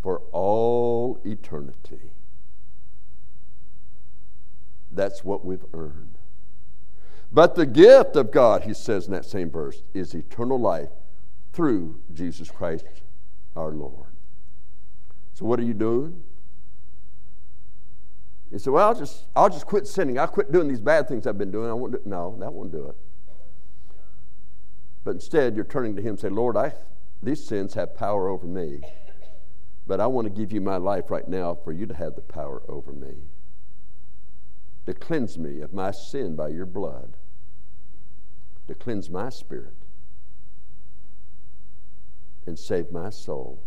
[0.02, 2.12] for all eternity.
[4.90, 6.18] That's what we've earned.
[7.32, 10.90] But the gift of God, he says in that same verse, is eternal life
[11.52, 12.84] through Jesus Christ
[13.56, 14.08] our Lord.
[15.32, 16.22] So what are you doing?
[18.50, 20.18] You say, well, I'll just, I'll just quit sinning.
[20.18, 21.70] I'll quit doing these bad things I've been doing.
[21.70, 22.96] I won't do, no, that won't do it.
[25.04, 26.72] But instead, you're turning to Him and say, Lord, I,
[27.22, 28.82] these sins have power over me.
[29.86, 32.22] But I want to give you my life right now for you to have the
[32.22, 33.14] power over me.
[34.86, 37.16] To cleanse me of my sin by your blood.
[38.68, 39.74] To cleanse my spirit.
[42.46, 43.62] And save my soul.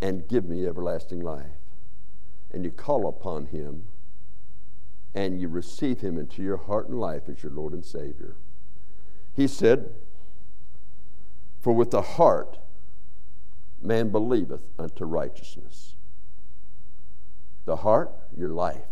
[0.00, 1.46] And give me everlasting life.
[2.52, 3.84] And you call upon him
[5.14, 8.36] and you receive him into your heart and life as your Lord and Savior.
[9.36, 9.90] He said,
[11.60, 12.58] For with the heart
[13.82, 15.94] man believeth unto righteousness.
[17.64, 18.86] The heart, your life.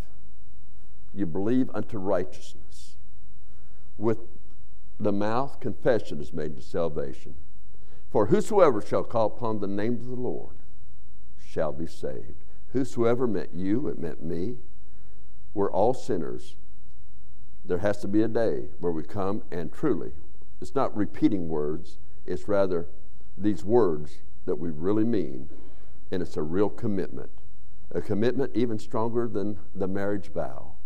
[1.15, 2.97] You believe unto righteousness.
[3.99, 4.19] With
[4.99, 7.35] the mouth, confession is made to salvation.
[8.11, 10.57] For whosoever shall call upon the name of the Lord
[11.45, 12.45] shall be saved.
[12.73, 14.57] Whosoever meant you, it meant me.
[15.55, 16.57] We're all sinners.
[17.65, 20.13] There has to be a day where we come and truly
[20.63, 22.87] it's not repeating words, it's rather
[23.37, 25.51] these words that we really mean,
[26.13, 27.31] and it's a real commitment.
[27.91, 30.77] A commitment even stronger than the marriage vow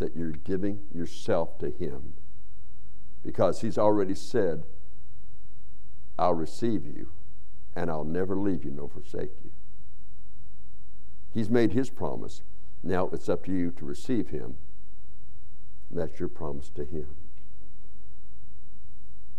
[0.00, 2.14] that you're giving yourself to Him.
[3.22, 4.64] Because He's already said,
[6.18, 7.12] I'll receive you
[7.76, 9.52] and I'll never leave you nor forsake you.
[11.32, 12.42] He's made His promise.
[12.82, 14.56] Now it's up to you to receive Him.
[15.88, 17.06] And that's your promise to Him.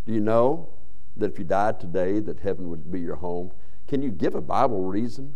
[0.05, 0.69] Do you know
[1.17, 3.51] that if you died today, that heaven would be your home?
[3.87, 5.33] Can you give a Bible reason?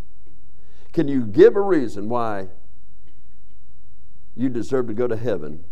[0.94, 2.48] Can you give a reason why
[4.36, 5.64] you deserve to go to heaven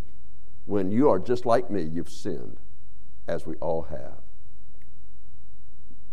[0.65, 1.83] when you are just like me?
[1.83, 2.57] You've sinned,
[3.27, 4.21] as we all have.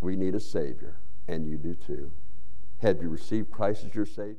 [0.00, 0.96] We need a Savior,
[1.28, 2.12] and you do too.
[2.78, 4.36] Have you received Christ as your Savior?